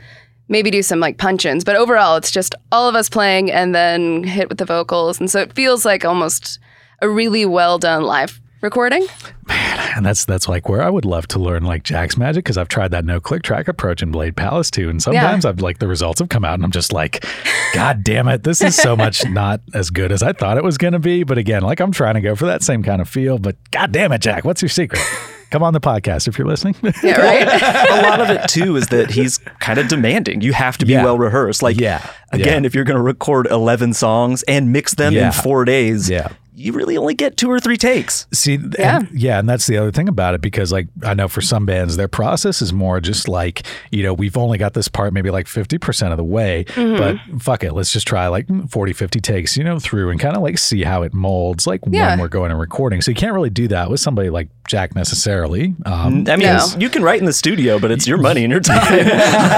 Maybe 0.48 0.70
do 0.70 0.82
some 0.82 1.00
like 1.00 1.18
punch 1.18 1.46
ins, 1.46 1.64
but 1.64 1.76
overall, 1.76 2.16
it's 2.16 2.30
just 2.30 2.54
all 2.72 2.88
of 2.88 2.94
us 2.94 3.08
playing 3.08 3.50
and 3.50 3.74
then 3.74 4.24
hit 4.24 4.48
with 4.48 4.58
the 4.58 4.64
vocals. 4.64 5.18
And 5.20 5.30
so 5.30 5.40
it 5.40 5.52
feels 5.54 5.84
like 5.84 6.04
almost 6.04 6.58
a 7.00 7.08
really 7.08 7.46
well 7.46 7.78
done 7.78 8.02
live 8.02 8.40
recording. 8.62 9.06
And 9.94 10.06
that's 10.06 10.24
that's 10.24 10.48
like 10.48 10.68
where 10.68 10.80
I 10.82 10.88
would 10.88 11.04
love 11.04 11.26
to 11.28 11.38
learn 11.38 11.64
like 11.64 11.82
Jack's 11.82 12.16
magic 12.16 12.44
because 12.44 12.56
I've 12.56 12.68
tried 12.68 12.92
that 12.92 13.04
no 13.04 13.20
click 13.20 13.42
track 13.42 13.68
approach 13.68 14.02
in 14.02 14.10
Blade 14.10 14.36
Palace 14.36 14.70
too, 14.70 14.88
and 14.88 15.02
sometimes 15.02 15.44
I've 15.44 15.60
like 15.60 15.78
the 15.80 15.88
results 15.88 16.20
have 16.20 16.30
come 16.30 16.44
out 16.44 16.54
and 16.54 16.64
I'm 16.64 16.70
just 16.70 16.92
like, 16.94 17.26
God 17.74 18.02
damn 18.02 18.26
it, 18.28 18.42
this 18.42 18.62
is 18.62 18.74
so 18.74 18.96
much 19.04 19.28
not 19.28 19.60
as 19.74 19.90
good 19.90 20.10
as 20.10 20.22
I 20.22 20.32
thought 20.32 20.56
it 20.56 20.64
was 20.64 20.78
gonna 20.78 20.98
be. 20.98 21.24
But 21.24 21.36
again, 21.36 21.62
like 21.62 21.80
I'm 21.80 21.92
trying 21.92 22.14
to 22.14 22.20
go 22.22 22.34
for 22.34 22.46
that 22.46 22.62
same 22.62 22.82
kind 22.82 23.02
of 23.02 23.08
feel. 23.08 23.38
But 23.38 23.56
God 23.70 23.92
damn 23.92 24.12
it, 24.12 24.20
Jack, 24.22 24.44
what's 24.44 24.62
your 24.62 24.70
secret? 24.70 25.02
Come 25.50 25.62
on 25.62 25.74
the 25.74 25.80
podcast 25.80 26.26
if 26.28 26.38
you're 26.38 26.46
listening. 26.46 26.74
Yeah, 27.02 27.20
right? 27.20 27.90
a 27.90 28.02
lot 28.08 28.20
of 28.22 28.30
it 28.30 28.48
too 28.48 28.76
is 28.76 28.86
that 28.86 29.10
he's 29.10 29.36
kind 29.60 29.78
of 29.78 29.88
demanding. 29.88 30.40
You 30.40 30.54
have 30.54 30.78
to 30.78 30.86
be 30.86 30.92
Yeah. 30.92 31.04
well 31.04 31.18
rehearsed. 31.18 31.62
Like, 31.62 31.78
Yeah. 31.78 32.08
again, 32.32 32.62
Yeah. 32.62 32.66
if 32.68 32.74
you're 32.74 32.84
going 32.84 32.96
to 32.96 33.02
record 33.02 33.46
11 33.50 33.92
songs 33.92 34.42
and 34.44 34.72
mix 34.72 34.94
them 34.94 35.12
Yeah. 35.12 35.26
in 35.26 35.32
four 35.32 35.66
days, 35.66 36.08
Yeah. 36.08 36.28
You 36.54 36.72
really 36.72 36.96
only 36.96 37.14
get 37.14 37.36
two 37.36 37.50
or 37.50 37.58
three 37.60 37.76
takes. 37.78 38.26
See, 38.32 38.58
Yeah. 38.78 38.98
and, 38.98 39.08
yeah, 39.12 39.38
and 39.38 39.48
that's 39.48 39.66
the 39.66 39.78
other 39.78 39.90
thing 39.90 40.08
about 40.08 40.34
it 40.34 40.40
because, 40.42 40.70
like, 40.70 40.88
I 41.02 41.14
know 41.14 41.26
for 41.28 41.40
some 41.40 41.64
bands, 41.64 41.96
their 41.96 42.08
process 42.08 42.60
is 42.60 42.72
more 42.72 43.00
just 43.00 43.26
like, 43.26 43.62
you 43.90 44.02
know, 44.02 44.12
we've 44.12 44.36
only 44.36 44.58
got 44.58 44.74
this 44.74 44.86
part 44.88 45.12
maybe 45.14 45.30
like 45.30 45.46
50% 45.46 46.10
of 46.10 46.16
the 46.18 46.24
way, 46.24 46.64
Mm-hmm. 46.68 46.96
but 47.32 47.42
fuck 47.42 47.64
it, 47.64 47.72
let's 47.72 47.90
just 47.92 48.06
try 48.06 48.26
like 48.28 48.46
40, 48.68 48.92
50 48.92 49.20
takes, 49.20 49.56
you 49.56 49.64
know, 49.64 49.78
through 49.78 50.10
and 50.10 50.20
kind 50.20 50.36
of 50.36 50.42
like 50.42 50.58
see 50.58 50.82
how 50.82 51.02
it 51.02 51.14
molds, 51.14 51.66
like 51.66 51.80
Yeah. 51.90 52.10
when 52.10 52.20
we're 52.20 52.28
going 52.28 52.50
and 52.50 52.60
recording. 52.60 53.00
So 53.00 53.10
you 53.10 53.14
can't 53.14 53.32
really 53.34 53.50
do 53.50 53.68
that 53.68 53.88
with 53.90 54.00
somebody 54.00 54.28
like 54.30 54.48
Jack 54.68 54.94
necessarily. 54.94 55.74
Um, 55.86 56.26
I 56.28 56.36
mean, 56.36 56.40
No. 56.48 56.66
you 56.78 56.88
can 56.90 57.02
write 57.02 57.18
in 57.20 57.24
the 57.26 57.32
studio, 57.32 57.78
but 57.78 57.90
it's 57.90 58.06
your 58.06 58.18
money 58.18 58.44
and 58.44 58.50
your 58.50 58.60
time. 58.72 59.04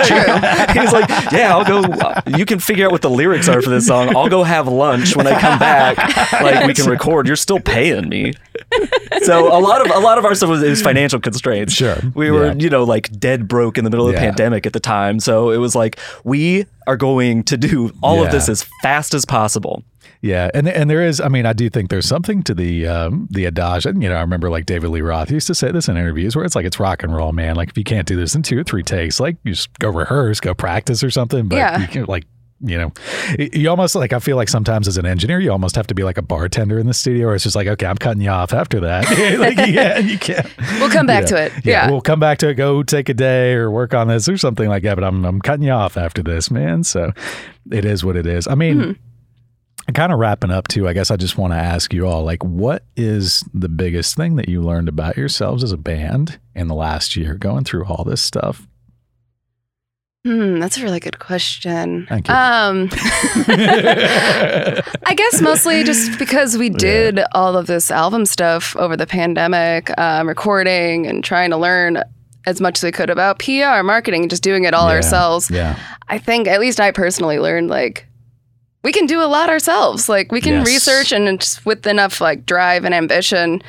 True. 0.05 0.81
He's 0.81 0.93
like, 0.93 1.09
yeah, 1.33 1.55
I'll 1.57 1.65
go. 1.65 1.83
You 2.37 2.47
can 2.47 2.59
figure 2.61 2.87
out 2.87 2.93
what 2.93 3.03
the 3.03 3.11
lyrics 3.11 3.49
are 3.49 3.61
for 3.63 3.71
this 3.71 3.87
song. 3.87 4.17
I'll 4.17 4.29
go 4.29 4.43
have 4.45 4.67
lunch 4.69 5.17
when 5.17 5.27
I 5.27 5.39
come 5.41 5.59
back. 5.59 5.99
Like 6.41 6.67
we 6.67 6.75
can 6.75 6.84
record. 6.87 7.27
You're 7.27 7.37
still 7.37 7.61
paying 7.61 8.09
me. 8.09 8.33
So 9.23 9.47
a 9.47 9.61
lot 9.61 9.81
of 9.81 9.95
a 9.95 10.01
lot 10.01 10.19
of 10.19 10.25
our 10.25 10.35
stuff 10.35 10.51
was, 10.51 10.63
it 10.63 10.69
was 10.69 10.83
financial 10.83 11.21
constraints. 11.21 11.73
Sure. 11.73 11.97
we 12.15 12.31
were 12.31 12.47
Yeah. 12.49 12.55
you 12.59 12.69
know 12.69 12.83
like 12.85 13.11
dead 13.19 13.47
broke 13.49 13.79
in 13.79 13.85
the 13.85 13.91
middle 13.91 14.07
of 14.07 14.13
the 14.15 14.21
Yeah. 14.21 14.27
pandemic 14.27 14.67
at 14.67 14.73
the 14.73 14.81
time. 14.81 15.21
So 15.21 15.51
it 15.51 15.59
was 15.59 15.75
like 15.75 15.99
we 16.25 16.67
are 16.87 16.97
going 16.97 17.45
to 17.45 17.57
do 17.57 17.93
all 18.03 18.17
Yeah. 18.19 18.25
of 18.27 18.33
this 18.33 18.49
as 18.49 18.67
fast 18.83 19.15
as 19.15 19.25
possible. 19.25 19.83
Yeah, 20.21 20.51
and 20.53 20.69
and 20.69 20.91
there 20.91 21.03
is, 21.07 21.21
I 21.21 21.29
mean, 21.29 21.47
I 21.47 21.53
do 21.53 21.69
think 21.71 21.91
there's 21.91 22.07
something 22.09 22.43
to 22.45 22.55
the 22.55 22.87
um, 22.87 23.29
the 23.31 23.47
adage, 23.47 23.87
and 23.87 24.03
you 24.03 24.09
know, 24.09 24.17
I 24.17 24.21
remember 24.21 24.51
like 24.51 24.67
David 24.67 24.91
Lee 24.91 25.01
Roth 25.03 25.31
used 25.31 25.47
to 25.47 25.55
say 25.55 25.71
this 25.71 25.89
in 25.89 25.97
interviews 25.97 26.35
where 26.35 26.45
it's 26.45 26.57
like 26.57 26.65
it's 26.67 26.81
rock 26.81 27.03
and 27.03 27.15
roll, 27.15 27.33
man. 27.33 27.57
Like 27.57 27.69
if 27.71 27.79
you 27.79 27.85
can't 27.85 28.07
do 28.07 28.17
this 28.17 28.35
in 28.35 28.43
two 28.43 28.59
or 28.59 28.65
three 28.65 28.83
takes, 28.83 29.21
like 29.21 29.37
you 29.45 29.53
just 29.53 29.79
go 29.79 29.91
rehearse, 29.91 30.41
go 30.41 30.55
practice 30.55 31.05
or 31.05 31.11
something. 31.11 31.47
But 31.49 31.57
Yeah. 31.57 31.81
you 31.81 31.87
can 31.89 32.05
like. 32.07 32.25
You 32.61 32.79
know, 32.79 32.93
you 33.39 33.69
almost 33.69 33.95
like 33.95 34.13
I 34.13 34.21
feel 34.21 34.37
like 34.37 34.49
sometimes 34.49 34.89
as 34.89 34.97
an 34.97 35.05
engineer, 35.05 35.41
you 35.41 35.51
almost 35.51 35.77
have 35.77 35.87
to 35.89 35.95
be 35.95 36.03
like 36.03 36.17
a 36.17 36.23
bartender 36.23 36.79
in 36.79 36.87
the 36.87 36.95
studio, 36.95 37.29
or 37.29 37.35
it's 37.35 37.45
just 37.45 37.57
like, 37.57 37.67
okay, 37.67 37.85
I'm 37.85 37.97
cutting 37.97 38.23
you 38.23 38.31
off 38.31 38.55
after 38.55 38.81
that. 38.81 39.05
like, 39.39 39.57
yeah, 39.69 39.99
you 39.99 40.19
can't. 40.19 40.49
We'll 40.79 40.89
come 40.89 41.07
back 41.07 41.29
you 41.29 41.37
know. 41.37 41.49
to 41.49 41.57
it. 41.57 41.65
Yeah. 41.65 41.91
we'll 41.91 42.01
come 42.01 42.21
back 42.21 42.39
to 42.39 42.49
it. 42.49 42.55
Go 42.55 42.83
take 42.83 43.09
a 43.09 43.15
day 43.15 43.53
or 43.55 43.71
work 43.71 43.93
on 43.93 44.09
this 44.09 44.29
or 44.29 44.39
something 44.39 44.69
like 44.69 44.83
that. 44.85 44.95
But 44.95 45.05
I'm 45.05 45.25
I'm 45.25 45.41
cutting 45.41 45.65
you 45.65 45.73
off 45.73 45.97
after 45.97 46.23
this, 46.23 46.51
man. 46.51 46.85
So 46.85 47.13
it 47.71 47.85
is 47.85 48.05
what 48.05 48.17
it 48.17 48.27
is. 48.27 48.47
I 48.47 48.55
mean, 48.55 48.79
mm-hmm. 48.79 49.93
kind 49.93 50.13
of 50.13 50.19
wrapping 50.19 50.53
up 50.53 50.69
too. 50.69 50.89
I 50.89 50.93
guess 50.93 51.11
I 51.11 51.17
just 51.17 51.37
want 51.37 51.53
to 51.53 51.59
ask 51.59 51.93
you 51.93 52.07
all, 52.07 52.25
like, 52.25 52.43
what 52.45 52.85
is 52.97 53.45
the 53.53 53.69
biggest 53.69 54.17
thing 54.17 54.37
that 54.37 54.49
you 54.49 54.63
learned 54.63 54.89
about 54.89 55.17
yourselves 55.17 55.65
as 55.65 55.73
a 55.73 55.77
band 55.77 56.39
in 56.55 56.69
the 56.69 56.75
last 56.75 57.17
year, 57.17 57.35
going 57.35 57.65
through 57.65 57.85
all 57.87 58.05
this 58.05 58.23
stuff? 58.23 58.67
Hmm, 60.25 60.59
that's 60.59 60.79
a 60.79 60.83
really 60.83 61.01
good 61.01 61.19
question. 61.19 62.07
Thank 62.09 62.29
you. 62.29 62.35
Um, 62.35 62.89
I 62.95 64.83
guess 65.15 65.43
mostly 65.43 65.85
just 65.85 66.19
because 66.19 66.57
we 66.57 66.71
did 66.71 67.21
all 67.33 67.59
of 67.59 67.67
this 67.67 67.91
album 67.91 68.25
stuff 68.25 68.75
over 68.77 68.97
the 68.97 69.07
pandemic, 69.07 69.91
um, 69.99 70.27
recording 70.27 71.07
and 71.07 71.23
trying 71.23 71.51
to 71.51 71.59
learn 71.59 72.03
as 72.47 72.59
much 72.59 72.79
as 72.79 72.85
we 72.85 72.91
could 72.91 73.11
about 73.11 73.39
PR, 73.39 73.83
marketing, 73.83 74.23
and 74.23 74.31
just 74.31 74.43
doing 74.43 74.65
it 74.65 74.73
all 74.73 74.89
Yeah. 74.89 74.95
ourselves. 74.97 75.51
Yeah, 75.51 75.77
I 76.09 76.17
think, 76.19 76.49
at 76.49 76.59
least 76.59 76.81
I 76.81 76.91
personally 76.91 77.39
learned, 77.39 77.69
like, 77.69 78.07
we 78.83 78.93
can 78.93 79.05
do 79.05 79.21
a 79.21 79.29
lot 79.29 79.51
ourselves. 79.51 80.09
Like, 80.09 80.33
we 80.33 80.41
can 80.41 80.55
Yes. 80.55 80.67
research 80.67 81.13
and 81.13 81.39
just 81.41 81.67
with 81.67 81.87
enough 81.87 82.23
like 82.23 82.47
drive 82.47 82.87
and 82.87 82.95
ambition, 82.95 83.61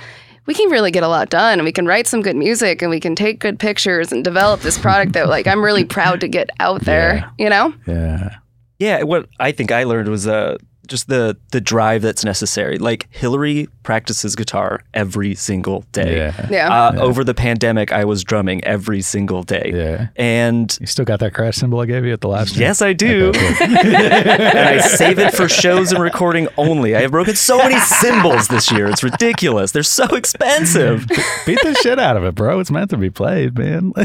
we 0.46 0.54
can 0.54 0.70
really 0.70 0.92
get 0.92 1.04
a 1.04 1.08
lot 1.08 1.30
done 1.30 1.60
and 1.60 1.64
we 1.66 1.72
can 1.72 1.86
write 1.86 2.08
some 2.08 2.22
good 2.22 2.36
music 2.36 2.82
and 2.82 2.90
we 2.92 3.00
can 3.00 3.16
take 3.16 3.40
good 3.40 3.58
pictures 3.60 4.12
and 4.12 4.24
develop 4.24 4.62
this 4.62 4.78
product 4.78 5.14
that 5.14 5.28
like 5.30 5.48
I'm 5.48 5.64
really 5.64 5.86
proud 5.86 6.22
to 6.22 6.28
get 6.28 6.50
out 6.60 6.82
there, 6.82 7.16
Yeah. 7.16 7.30
you 7.38 7.50
know? 7.50 7.74
Yeah. 7.88 8.36
Yeah, 8.78 9.04
what 9.04 9.28
I 9.40 9.52
think 9.54 9.72
I 9.72 9.84
learned 9.86 10.10
was 10.10 10.28
uh, 10.28 10.58
just 10.86 11.08
the 11.08 11.38
the 11.52 11.62
drive 11.62 12.02
that's 12.02 12.24
necessary. 12.24 12.78
Like 12.78 13.08
Hillary 13.12 13.68
practices 13.84 14.36
guitar 14.36 14.82
every 14.94 15.36
single 15.36 15.86
day. 15.92 16.18
Yeah. 16.18 16.48
Yeah. 16.50 16.70
Uh, 16.88 17.02
Over 17.02 17.24
the 17.24 17.34
pandemic, 17.34 17.92
I 17.92 18.06
was 18.06 18.24
drumming 18.24 18.64
every 18.64 19.02
single 19.02 19.44
day. 19.44 19.72
Yeah. 19.74 20.08
And 20.16 20.76
You 20.80 20.88
still 20.88 21.06
got 21.06 21.20
that 21.20 21.34
crash 21.34 21.58
cymbal 21.58 21.80
I 21.80 21.86
gave 21.86 22.06
you 22.06 22.14
at 22.14 22.22
the 22.22 22.28
last 22.28 22.56
yes, 22.56 22.82
I 22.82 22.94
do. 22.94 23.32
and 23.62 24.58
I 24.60 24.80
save 24.80 25.20
it 25.20 25.34
for 25.34 25.48
shows 25.50 25.92
and 25.92 26.02
recording 26.02 26.48
only. 26.58 26.96
I 26.96 27.02
have 27.02 27.12
broken 27.12 27.36
so 27.36 27.58
many 27.58 27.80
cymbals 27.80 28.48
this 28.48 28.72
year. 28.72 28.88
It's 28.88 29.04
ridiculous. 29.04 29.72
They're 29.72 29.84
so 29.84 30.06
expensive. 30.16 31.08
Beat 31.46 31.60
the 31.64 31.78
shit 31.82 32.00
out 32.00 32.18
of 32.18 32.24
it, 32.24 32.36
bro. 32.36 32.60
It's 32.60 32.72
meant 32.72 32.90
to 32.92 32.98
be 32.98 33.10
played, 33.10 33.58
man. 33.58 33.94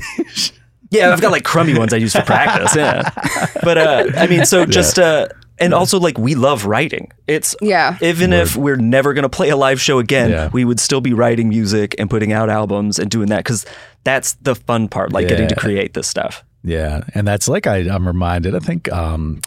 Yeah, 0.93 1.12
I've 1.12 1.21
got 1.21 1.31
like 1.31 1.45
crummy 1.45 1.79
ones 1.79 1.95
I 1.95 1.99
use 1.99 2.14
for 2.14 2.23
practice. 2.23 2.75
Yeah. 2.75 3.09
But 3.62 3.79
uh, 3.79 4.07
I 4.16 4.27
mean, 4.27 4.45
so 4.45 4.66
just 4.66 4.99
uh, 4.99 5.29
and 5.61 5.75
also 5.75 6.01
like 6.01 6.18
we 6.18 6.35
love 6.35 6.64
writing. 6.66 7.12
It's 7.27 7.55
Yeah. 7.61 7.96
Even 8.01 8.33
if 8.33 8.57
we're 8.57 8.77
never 8.77 9.12
gonna 9.14 9.29
play 9.29 9.51
a 9.51 9.57
live 9.57 9.81
show 9.81 9.99
again, 9.99 10.31
Yeah. 10.31 10.49
we 10.53 10.64
would 10.64 10.81
still 10.81 11.01
be 11.01 11.12
writing 11.12 11.49
music 11.49 11.94
and 11.99 12.09
putting 12.11 12.33
out 12.33 12.49
albums 12.51 12.99
and 12.99 13.11
doing 13.11 13.29
that 13.29 13.38
because 13.44 13.66
that's 14.05 14.33
the 14.42 14.55
fun 14.55 14.88
part, 14.88 15.12
like 15.12 15.29
getting 15.29 15.49
to 15.49 15.55
create 15.57 15.94
this 15.94 16.09
stuff. 16.09 16.42
Yeah, 16.62 17.03
and 17.14 17.27
that's 17.27 17.49
like 17.49 17.66
I, 17.66 17.79
I'm 17.88 18.07
reminded. 18.07 18.55
I 18.55 18.59
think 18.59 18.90
um, 18.92 19.40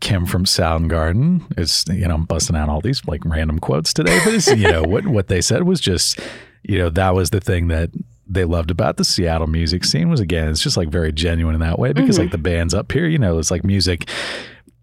Kim 0.00 0.26
from 0.26 0.44
Soundgarden 0.44 1.58
is 1.58 1.84
you 1.88 2.06
know 2.06 2.14
I'm 2.14 2.24
busting 2.24 2.56
out 2.56 2.68
all 2.68 2.80
these 2.80 3.04
like 3.06 3.24
random 3.24 3.58
quotes 3.58 3.92
today, 3.92 4.18
but 4.24 4.34
it's, 4.34 4.46
you 4.48 4.70
know 4.70 4.82
what 4.82 5.06
what 5.16 5.28
they 5.28 5.40
said 5.40 5.62
was 5.64 5.80
just 5.80 6.18
you 6.62 6.78
know 6.78 6.88
that 6.90 7.14
was 7.14 7.30
the 7.30 7.40
thing 7.40 7.68
that 7.68 7.90
they 8.28 8.44
loved 8.44 8.70
about 8.72 8.96
the 8.96 9.04
Seattle 9.04 9.46
music 9.46 9.84
scene 9.84 10.08
was 10.08 10.18
again 10.18 10.48
it's 10.48 10.60
just 10.60 10.76
like 10.76 10.88
very 10.88 11.12
genuine 11.12 11.54
in 11.54 11.60
that 11.60 11.78
way 11.78 11.92
because 11.92 12.18
like 12.18 12.32
the 12.32 12.38
bands 12.38 12.74
up 12.74 12.90
here 12.90 13.06
you 13.06 13.18
know 13.18 13.38
it's 13.38 13.52
like 13.52 13.62
music 13.64 14.08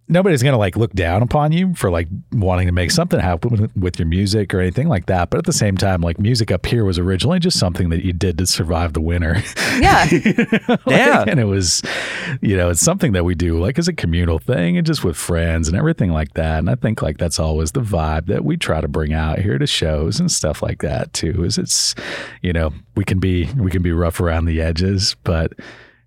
nobody's 0.08 0.44
gonna 0.44 0.58
like 0.58 0.76
look 0.76 0.92
down 0.94 1.22
upon 1.22 1.52
you 1.52 1.74
for 1.76 1.90
like 1.90 2.08
wanting 2.32 2.68
to 2.68 2.74
make 2.74 2.92
something 2.92 3.20
happen 3.20 3.70
with, 3.76 4.00
your 4.00 4.08
music 4.08 4.54
or 4.54 4.60
anything 4.60 4.88
like 4.88 5.06
that. 5.06 5.30
But 5.30 5.38
at 5.38 5.46
the 5.46 5.54
same 5.54 5.78
time, 5.78 6.02
like 6.02 6.20
music 6.20 6.52
up 6.52 6.66
here 6.66 6.84
was 6.84 7.00
originally 7.00 7.40
just 7.40 7.60
something 7.60 7.90
that 7.90 8.04
you 8.04 8.12
did 8.12 8.38
to 8.40 8.46
survive 8.48 8.94
the 8.94 9.02
winter. 9.02 9.38
Yeah. 9.80 10.08
Yeah. 10.88 11.24
and 11.28 11.40
it 11.40 11.46
was, 11.46 11.82
you 12.42 12.56
know, 12.58 12.70
it's 12.70 12.82
something 12.82 13.14
that 13.14 13.24
we 13.24 13.36
do 13.36 13.60
like 13.60 13.80
as 13.80 13.88
a 13.88 13.94
communal 13.94 14.40
thing 14.40 14.78
and 14.78 14.86
just 14.86 15.04
with 15.04 15.16
friends 15.16 15.68
and 15.68 15.78
everything 15.78 16.12
like 16.12 16.34
that. 16.34 16.60
And 16.60 16.70
I 16.70 16.76
think 16.76 17.02
like 17.02 17.18
that's 17.18 17.40
always 17.40 17.72
the 17.72 17.82
vibe 17.82 18.28
that 18.28 18.44
we 18.44 18.58
try 18.58 18.82
to 18.82 18.88
bring 18.88 19.14
out 19.14 19.40
here 19.40 19.58
to 19.58 19.68
shows 19.68 20.20
and 20.20 20.32
stuff 20.32 20.62
like 20.62 20.82
that 20.82 21.14
too. 21.14 21.44
Is 21.44 21.58
it's, 21.58 21.96
you 22.42 22.54
know, 22.54 22.74
we 22.96 23.04
can 23.06 23.20
be 23.20 23.46
we 23.58 23.72
can 23.72 23.82
be 23.82 23.92
rough 23.92 24.20
around 24.20 24.46
the 24.46 24.62
edges, 24.62 25.16
but 25.24 25.54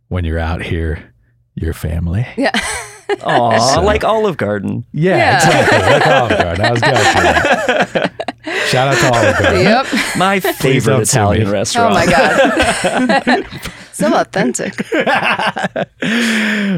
when 0.09 0.25
you're 0.25 0.39
out 0.39 0.63
here, 0.63 1.13
you're 1.55 1.73
family. 1.75 2.27
Yeah. 2.37 2.53
Aw, 3.23 3.81
like 3.85 4.05
Olive 4.05 4.37
Garden. 4.37 4.85
Yeah, 4.93 5.17
Yeah. 5.17 5.37
exactly. 5.37 5.79
Like 5.93 6.07
Olive 6.07 6.39
Garden. 6.39 6.65
I 6.65 6.71
was 6.73 6.81
going 6.81 6.95
to. 6.95 8.13
Shout 8.69 8.89
out 8.89 8.99
to 8.99 9.07
Olive 9.19 9.39
Garden. 9.39 9.63
yep. 9.63 9.87
My 10.17 10.41
favorite 10.41 11.01
Italian 11.03 11.51
restaurant. 11.51 11.93
Oh 11.93 11.95
my 11.95 12.07
God. 12.07 13.49
so 13.93 14.15
authentic. 14.15 14.75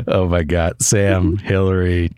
Oh 0.06 0.26
my 0.30 0.42
God, 0.42 0.80
Sam, 0.82 1.36
Hillary, 1.38 2.10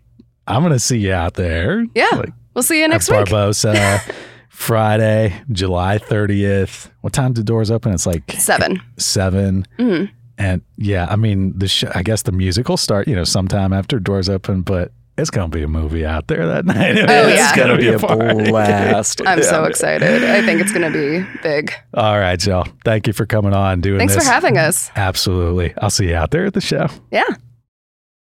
I'm 0.47 0.61
gonna 0.63 0.79
see 0.79 0.97
you 0.99 1.13
out 1.13 1.33
there. 1.35 1.85
Yeah. 1.95 2.07
Like, 2.13 2.29
We'll 2.53 2.63
see 2.63 2.81
you 2.81 2.87
next 2.89 3.09
week. 3.09 3.29
Barboza, 3.29 4.01
Friday, 4.49 5.41
July 5.51 5.97
30th. 5.99 6.89
What 7.01 7.13
time 7.13 7.31
do 7.33 7.43
doors 7.43 7.71
open? 7.71 7.93
It's 7.93 8.05
like 8.05 8.29
Seven. 8.33 8.81
7 8.97 9.65
Mm-hmm. 9.79 10.13
And 10.41 10.61
yeah, 10.77 11.07
I 11.09 11.15
mean, 11.15 11.57
the 11.57 11.67
sh- 11.67 11.83
I 11.93 12.03
guess 12.03 12.23
the 12.23 12.31
music 12.31 12.67
will 12.69 12.77
start, 12.77 13.07
you 13.07 13.15
know, 13.15 13.23
sometime 13.23 13.73
after 13.73 13.99
doors 13.99 14.27
open, 14.29 14.61
but 14.61 14.91
it's 15.17 15.29
gonna 15.29 15.49
be 15.49 15.61
a 15.61 15.67
movie 15.67 16.05
out 16.05 16.27
there 16.27 16.47
that 16.47 16.65
night. 16.77 16.97
Oh, 16.97 17.27
it's 17.27 17.37
yeah. 17.37 17.55
gonna 17.55 17.77
be 17.77 17.89
a 17.89 17.99
party. 17.99 18.49
blast. 18.49 19.21
I'm 19.27 19.43
so 19.43 19.65
excited. 19.65 20.23
I 20.23 20.41
think 20.45 20.61
it's 20.61 20.71
going 20.71 20.91
to 20.91 20.97
be 20.97 21.27
big. 21.43 21.71
All 21.93 22.17
right, 22.17 22.39
Joe. 22.39 22.63
Thank 22.85 23.05
you 23.07 23.13
for 23.13 23.25
coming 23.25 23.53
on, 23.53 23.81
doing 23.81 23.99
Thanks 23.99 24.15
this. 24.15 24.23
for 24.25 24.31
having 24.31 24.57
us. 24.57 24.89
Absolutely. 24.95 25.73
I'll 25.77 25.89
see 25.91 26.07
you 26.07 26.15
out 26.15 26.31
there 26.31 26.45
at 26.45 26.53
the 26.53 26.61
show. 26.61 26.87
Yeah. 27.11 27.27